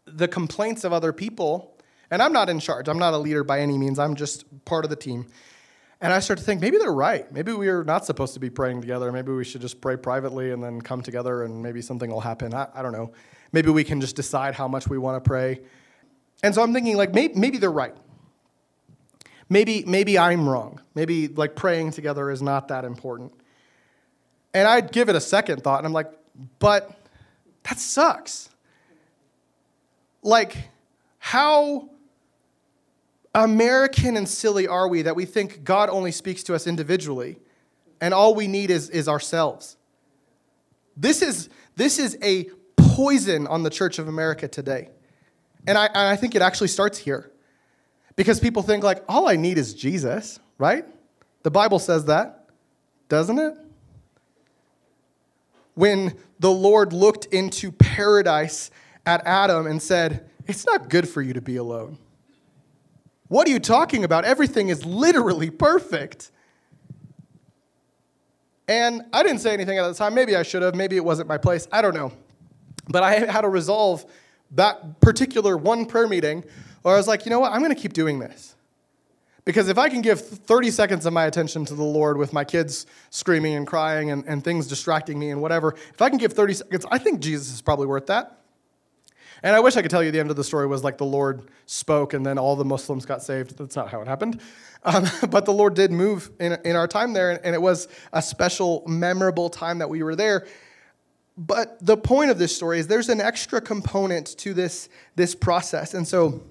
[0.06, 1.76] the complaints of other people.
[2.12, 4.84] And I'm not in charge, I'm not a leader by any means, I'm just part
[4.84, 5.26] of the team.
[6.02, 7.32] And I start to think maybe they're right.
[7.32, 9.12] Maybe we are not supposed to be praying together.
[9.12, 12.54] Maybe we should just pray privately and then come together and maybe something will happen.
[12.54, 13.14] I, I don't know.
[13.52, 15.62] Maybe we can just decide how much we want to pray.
[16.44, 17.96] And so I'm thinking, like, maybe, maybe they're right.
[19.48, 20.82] Maybe, maybe I'm wrong.
[20.96, 23.32] Maybe, like, praying together is not that important.
[24.54, 26.12] And I'd give it a second thought, and I'm like,
[26.60, 26.92] but
[27.64, 28.50] that sucks.
[30.22, 30.58] Like,
[31.20, 31.90] how
[33.36, 37.38] American and silly are we that we think God only speaks to us individually
[38.00, 39.76] and all we need is, is ourselves?
[40.96, 44.90] This is, this is a poison on the Church of America today.
[45.68, 47.30] And I, and I think it actually starts here
[48.16, 50.86] because people think, like, all I need is Jesus, right?
[51.44, 52.46] The Bible says that,
[53.10, 53.54] doesn't it?
[55.74, 58.72] When the Lord looked into paradise
[59.06, 61.98] at Adam and said, It's not good for you to be alone.
[63.28, 64.26] What are you talking about?
[64.26, 66.32] Everything is literally perfect.
[68.68, 70.14] And I didn't say anything at the time.
[70.14, 70.76] Maybe I should have.
[70.76, 71.68] Maybe it wasn't my place.
[71.72, 72.12] I don't know.
[72.88, 74.06] But I had to resolve
[74.52, 76.44] that particular one prayer meeting
[76.84, 77.52] where I was like, you know what?
[77.52, 78.56] I'm going to keep doing this.
[79.44, 82.44] Because if I can give 30 seconds of my attention to the Lord with my
[82.44, 86.34] kids screaming and crying and, and things distracting me and whatever, if I can give
[86.34, 88.40] 30 seconds, I think Jesus is probably worth that.
[89.44, 91.06] And I wish I could tell you the end of the story was like the
[91.06, 93.58] Lord spoke and then all the Muslims got saved.
[93.58, 94.42] That's not how it happened.
[94.84, 98.22] Um, but the Lord did move in, in our time there, and it was a
[98.22, 100.48] special, memorable time that we were there.
[101.38, 105.94] But the point of this story is there's an extra component to this, this process.
[105.94, 106.42] And so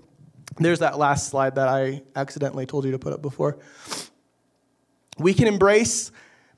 [0.59, 3.59] there's that last slide that I accidentally told you to put up before.
[5.19, 6.13] We can embrace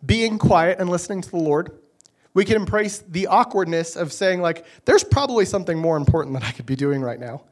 [0.05, 1.79] being quiet and listening to the Lord
[2.37, 6.53] we can embrace the awkwardness of saying, like, there's probably something more important that I
[6.53, 7.45] could be doing right now.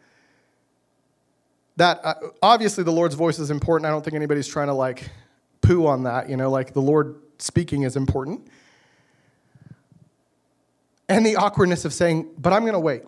[1.77, 3.87] That uh, obviously the Lord's voice is important.
[3.87, 5.09] I don't think anybody's trying to like
[5.63, 8.47] poo on that, you know, like the Lord speaking is important.
[11.09, 13.05] And the awkwardness of saying, but I'm going to wait.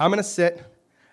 [0.00, 0.64] I'm going to sit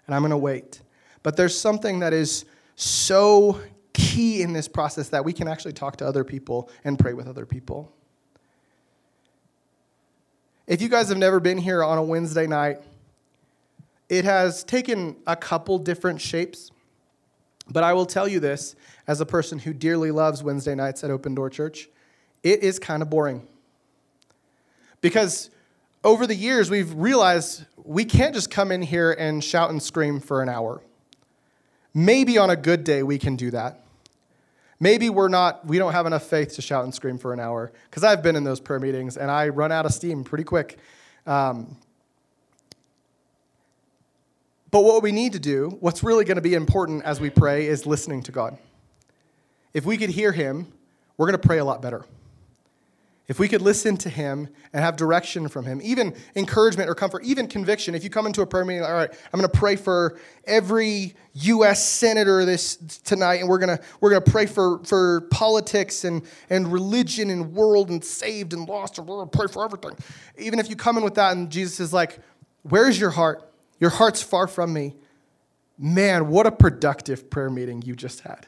[0.08, 0.82] and I'm going to wait.
[1.22, 2.46] But there's something that is
[2.76, 3.62] so
[3.94, 7.28] key in this process that we can actually talk to other people and pray with
[7.28, 7.95] other people.
[10.68, 12.80] If you guys have never been here on a Wednesday night,
[14.10, 16.72] it has taken a couple different shapes.
[17.70, 18.76] But I will tell you this
[19.08, 21.88] as a person who dearly loves Wednesday nights at Open Door Church,
[22.42, 23.48] it is kind of boring.
[25.02, 25.52] Because
[26.04, 30.20] over the years, we've realized we can't just come in here and shout and scream
[30.20, 30.82] for an hour.
[31.94, 33.85] Maybe on a good day, we can do that.
[34.80, 37.72] Maybe we're not, we don't have enough faith to shout and scream for an hour.
[37.90, 40.78] Because I've been in those prayer meetings and I run out of steam pretty quick.
[41.26, 41.78] Um,
[44.72, 47.68] but what we need to do, what's really going to be important as we pray,
[47.68, 48.58] is listening to God.
[49.74, 50.68] If we could hear Him,
[51.18, 52.06] we're going to pray a lot better.
[53.28, 57.24] If we could listen to him and have direction from him, even encouragement or comfort,
[57.24, 57.96] even conviction.
[57.96, 61.16] If you come into a prayer meeting, all right, I'm going to pray for every
[61.34, 61.84] U.S.
[61.84, 66.22] senator this tonight, and we're going to we're going to pray for for politics and
[66.52, 69.98] and religion and world and saved and lost, and we're going to pray for everything.
[70.38, 72.20] Even if you come in with that, and Jesus is like,
[72.62, 73.52] "Where's your heart?
[73.80, 74.94] Your heart's far from me."
[75.80, 78.46] Man, what a productive prayer meeting you just had.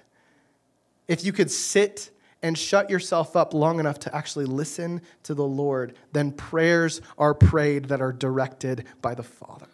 [1.08, 2.12] If you could sit
[2.44, 7.34] and shut yourself up long enough to actually listen to the Lord, then prayers are
[7.34, 9.68] prayed that are directed by the Father.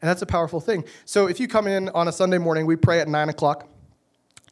[0.00, 0.84] And that's a powerful thing.
[1.04, 3.68] So if you come in on a Sunday morning, we pray at 9 o'clock.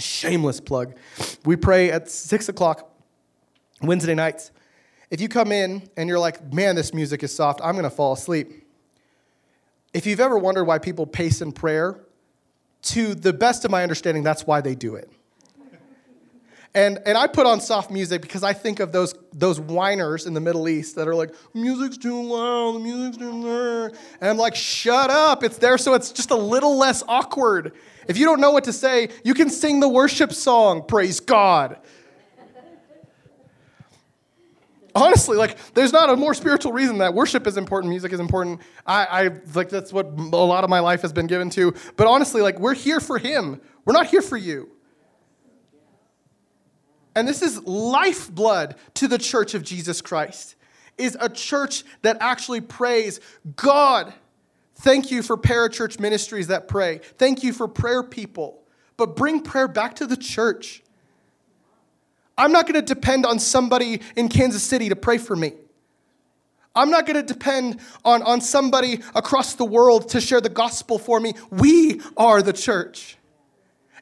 [0.01, 0.97] Shameless plug.
[1.45, 2.91] We pray at 6 o'clock
[3.81, 4.51] Wednesday nights.
[5.11, 7.91] If you come in and you're like, man, this music is soft, I'm going to
[7.91, 8.67] fall asleep.
[9.95, 12.01] If you've ever wondered why people pace in prayer,
[12.83, 15.11] to the best of my understanding, that's why they do it.
[16.77, 20.35] And, and I put on soft music because I think of those, those whiners in
[20.35, 23.93] the Middle East that are like, music's too loud, the music's too loud.
[24.21, 25.43] And I'm like, shut up.
[25.43, 27.73] It's there so it's just a little less awkward.
[28.09, 31.79] If you don't know what to say, you can sing the worship song, praise God.
[34.95, 38.61] honestly, like, there's not a more spiritual reason that worship is important, music is important.
[38.87, 41.75] I, I like that's what a lot of my life has been given to.
[41.97, 43.63] But honestly, like, we're here for Him.
[43.87, 44.76] We're not here for you.
[47.17, 50.55] And this is lifeblood to the church of Jesus Christ.
[50.99, 53.21] Is a church that actually prays,
[53.57, 54.15] God,
[54.77, 57.01] thank you for parachurch ministries that pray.
[57.19, 58.63] Thank you for prayer people.
[58.97, 60.83] But bring prayer back to the church.
[62.39, 65.53] I'm not going to depend on somebody in Kansas City to pray for me.
[66.75, 70.99] I'm not going to depend on, on somebody across the world to share the gospel
[70.99, 71.33] for me.
[71.51, 73.16] We are the church.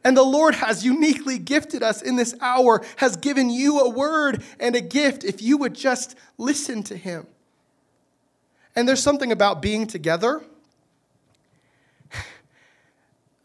[0.04, 4.42] And the Lord has uniquely gifted us in this hour, has given you a word
[4.60, 7.26] and a gift if you would just listen to Him.
[8.76, 10.42] And there's something about being together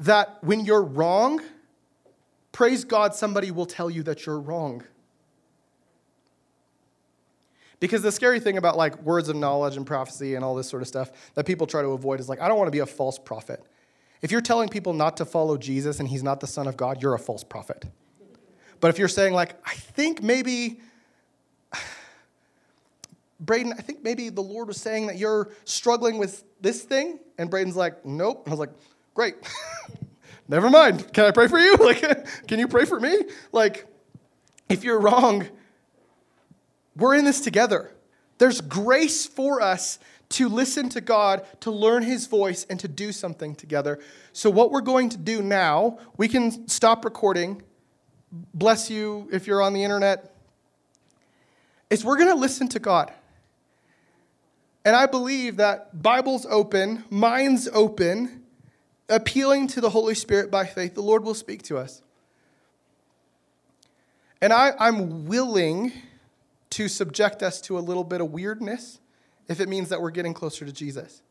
[0.01, 1.41] that when you're wrong,
[2.51, 4.83] praise God, somebody will tell you that you're wrong.
[7.79, 10.81] Because the scary thing about like words of knowledge and prophecy and all this sort
[10.81, 12.85] of stuff that people try to avoid is like, I don't want to be a
[12.85, 13.63] false prophet.
[14.21, 17.01] If you're telling people not to follow Jesus and he's not the Son of God,
[17.01, 17.85] you're a false prophet.
[18.79, 20.79] But if you're saying, like, I think maybe,
[23.39, 27.49] Braden, I think maybe the Lord was saying that you're struggling with this thing, and
[27.49, 28.43] Braden's like, nope.
[28.47, 28.71] I was like,
[29.13, 29.35] great.
[30.47, 31.13] Never mind.
[31.13, 31.75] Can I pray for you?
[31.79, 33.17] Like, can you pray for me?
[33.51, 33.85] Like,
[34.67, 35.47] if you're wrong,
[36.95, 37.95] we're in this together.
[38.37, 39.99] There's grace for us
[40.29, 43.99] to listen to God, to learn His voice, and to do something together.
[44.31, 47.63] So, what we're going to do now, we can stop recording.
[48.53, 50.35] Bless you if you're on the internet.
[51.89, 53.11] Is we're going to listen to God.
[54.85, 58.43] And I believe that Bible's open, minds open,
[59.09, 62.01] appealing to the Holy Spirit by faith, the Lord will speak to us.
[64.41, 65.91] And I, I'm willing
[66.71, 68.99] to subject us to a little bit of weirdness
[69.49, 71.21] if it means that we're getting closer to Jesus.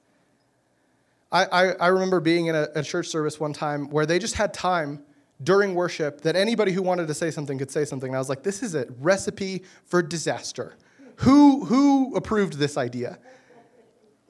[1.31, 4.35] I, I, I remember being in a, a church service one time where they just
[4.35, 5.03] had time
[5.43, 8.09] during worship that anybody who wanted to say something could say something.
[8.09, 10.75] And I was like, this is a recipe for disaster.
[11.17, 13.19] Who, who approved this idea?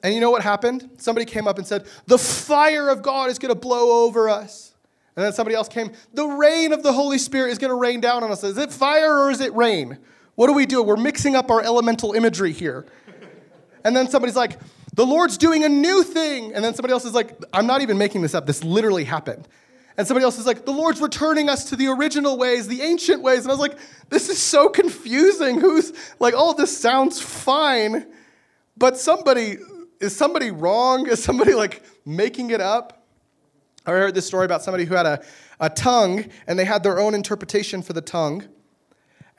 [0.03, 0.89] And you know what happened?
[0.97, 4.73] Somebody came up and said, The fire of God is going to blow over us.
[5.15, 7.99] And then somebody else came, The rain of the Holy Spirit is going to rain
[7.99, 8.43] down on us.
[8.43, 9.97] Is it fire or is it rain?
[10.35, 10.81] What do we do?
[10.81, 12.85] We're mixing up our elemental imagery here.
[13.89, 14.59] And then somebody's like,
[14.93, 16.53] the Lord's doing a new thing.
[16.53, 18.45] And then somebody else is like, I'm not even making this up.
[18.45, 19.47] This literally happened.
[19.97, 23.23] And somebody else is like, the Lord's returning us to the original ways, the ancient
[23.23, 23.39] ways.
[23.39, 23.79] And I was like,
[24.09, 25.59] this is so confusing.
[25.59, 28.05] Who's like, oh, this sounds fine.
[28.77, 29.57] But somebody,
[29.99, 31.07] is somebody wrong?
[31.07, 33.07] Is somebody like making it up?
[33.87, 35.25] I heard this story about somebody who had a,
[35.59, 38.47] a tongue and they had their own interpretation for the tongue.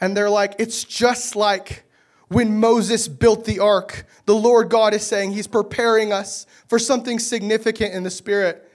[0.00, 1.84] And they're like, it's just like
[2.30, 7.18] when Moses built the ark, the Lord God is saying he's preparing us for something
[7.18, 8.70] significant in the spirit.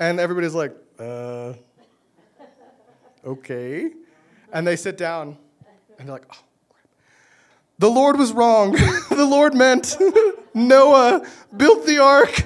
[0.00, 1.52] And everybody's like, uh,
[3.24, 3.90] okay.
[4.52, 5.38] And they sit down
[5.96, 6.88] and they're like, oh, crap.
[7.78, 8.72] The Lord was wrong.
[9.10, 9.96] the Lord meant
[10.54, 11.24] Noah
[11.56, 12.44] built the ark.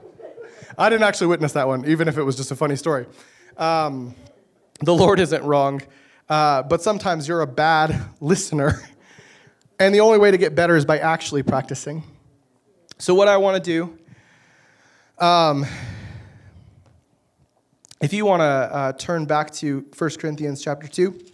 [0.78, 3.04] I didn't actually witness that one, even if it was just a funny story.
[3.58, 4.14] Um,
[4.80, 5.82] the Lord isn't wrong,
[6.30, 8.80] uh, but sometimes you're a bad listener
[9.78, 12.02] and the only way to get better is by actually practicing.
[12.98, 15.64] So, what I want to do, um,
[18.00, 21.26] if you want to uh, turn back to 1 Corinthians chapter 2.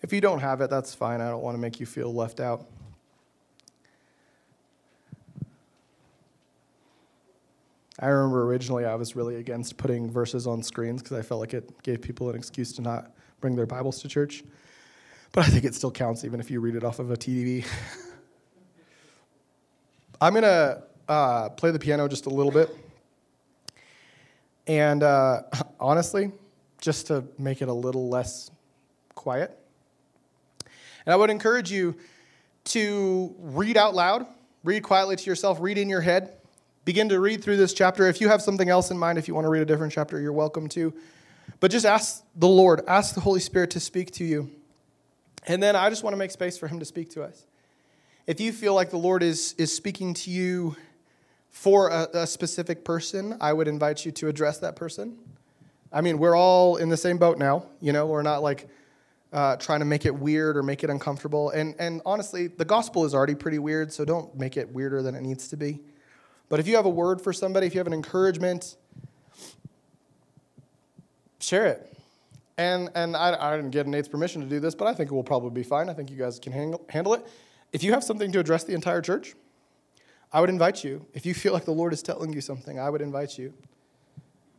[0.00, 1.20] If you don't have it, that's fine.
[1.20, 2.66] I don't want to make you feel left out.
[8.00, 11.52] I remember originally I was really against putting verses on screens because I felt like
[11.52, 14.44] it gave people an excuse to not bring their Bibles to church.
[15.32, 17.66] But I think it still counts even if you read it off of a TV.
[20.20, 22.70] I'm going to uh, play the piano just a little bit.
[24.68, 25.42] And uh,
[25.80, 26.30] honestly,
[26.80, 28.50] just to make it a little less
[29.16, 29.58] quiet.
[31.04, 31.96] And I would encourage you
[32.66, 34.26] to read out loud,
[34.62, 36.37] read quietly to yourself, read in your head
[36.88, 38.08] begin to read through this chapter.
[38.08, 40.18] If you have something else in mind, if you want to read a different chapter,
[40.18, 40.94] you're welcome to.
[41.60, 44.50] But just ask the Lord, ask the Holy Spirit to speak to you.
[45.46, 47.44] And then I just want to make space for Him to speak to us.
[48.26, 50.76] If you feel like the Lord is, is speaking to you
[51.50, 55.18] for a, a specific person, I would invite you to address that person.
[55.92, 57.66] I mean, we're all in the same boat now.
[57.82, 58.66] You know, we're not like
[59.30, 61.50] uh, trying to make it weird or make it uncomfortable.
[61.50, 65.14] And, and honestly, the gospel is already pretty weird, so don't make it weirder than
[65.14, 65.80] it needs to be.
[66.48, 68.76] But if you have a word for somebody, if you have an encouragement,
[71.38, 71.96] share it.
[72.56, 75.14] And, and I, I didn't get Nate's permission to do this, but I think it
[75.14, 75.88] will probably be fine.
[75.88, 77.26] I think you guys can handle, handle it.
[77.72, 79.34] If you have something to address the entire church,
[80.32, 81.06] I would invite you.
[81.14, 83.54] If you feel like the Lord is telling you something, I would invite you.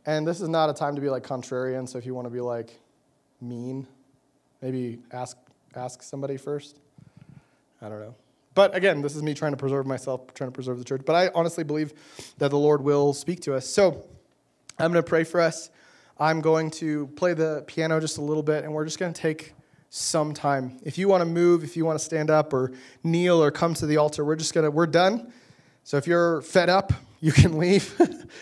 [0.06, 2.30] And this is not a time to be like contrarian, so if you want to
[2.30, 2.78] be like
[3.40, 3.86] mean,
[4.62, 5.36] maybe ask
[5.74, 6.78] ask somebody first.
[7.80, 8.14] I don't know.
[8.54, 11.02] But again, this is me trying to preserve myself, trying to preserve the church.
[11.06, 11.92] But I honestly believe
[12.38, 13.66] that the Lord will speak to us.
[13.66, 14.04] So
[14.78, 15.70] I'm going to pray for us.
[16.18, 19.20] I'm going to play the piano just a little bit, and we're just going to
[19.20, 19.54] take
[19.88, 20.78] some time.
[20.82, 22.72] If you want to move, if you want to stand up or
[23.02, 25.32] kneel or come to the altar, we're just going to, we're done.
[25.84, 27.94] So if you're fed up, you can leave.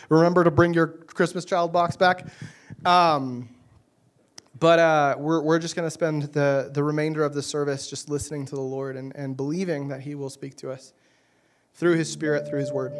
[0.09, 2.27] Remember to bring your Christmas child box back.
[2.85, 3.49] Um,
[4.59, 8.09] but uh, we're, we're just going to spend the, the remainder of the service just
[8.09, 10.93] listening to the Lord and, and believing that He will speak to us
[11.75, 12.93] through His Spirit, through His Word.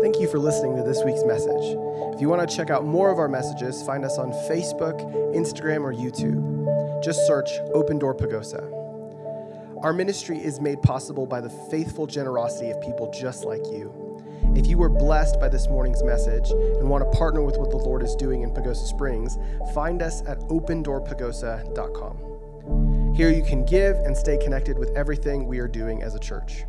[0.00, 1.76] Thank you for listening to this week's message.
[2.14, 5.00] If you want to check out more of our messages, find us on Facebook,
[5.34, 7.04] Instagram, or YouTube.
[7.04, 8.82] Just search Open Door Pagosa.
[9.82, 14.11] Our ministry is made possible by the faithful generosity of people just like you.
[14.54, 17.78] If you were blessed by this morning's message and want to partner with what the
[17.78, 19.38] Lord is doing in Pagosa Springs,
[19.74, 23.14] find us at opendoorpagosa.com.
[23.14, 26.66] Here you can give and stay connected with everything we are doing as a church.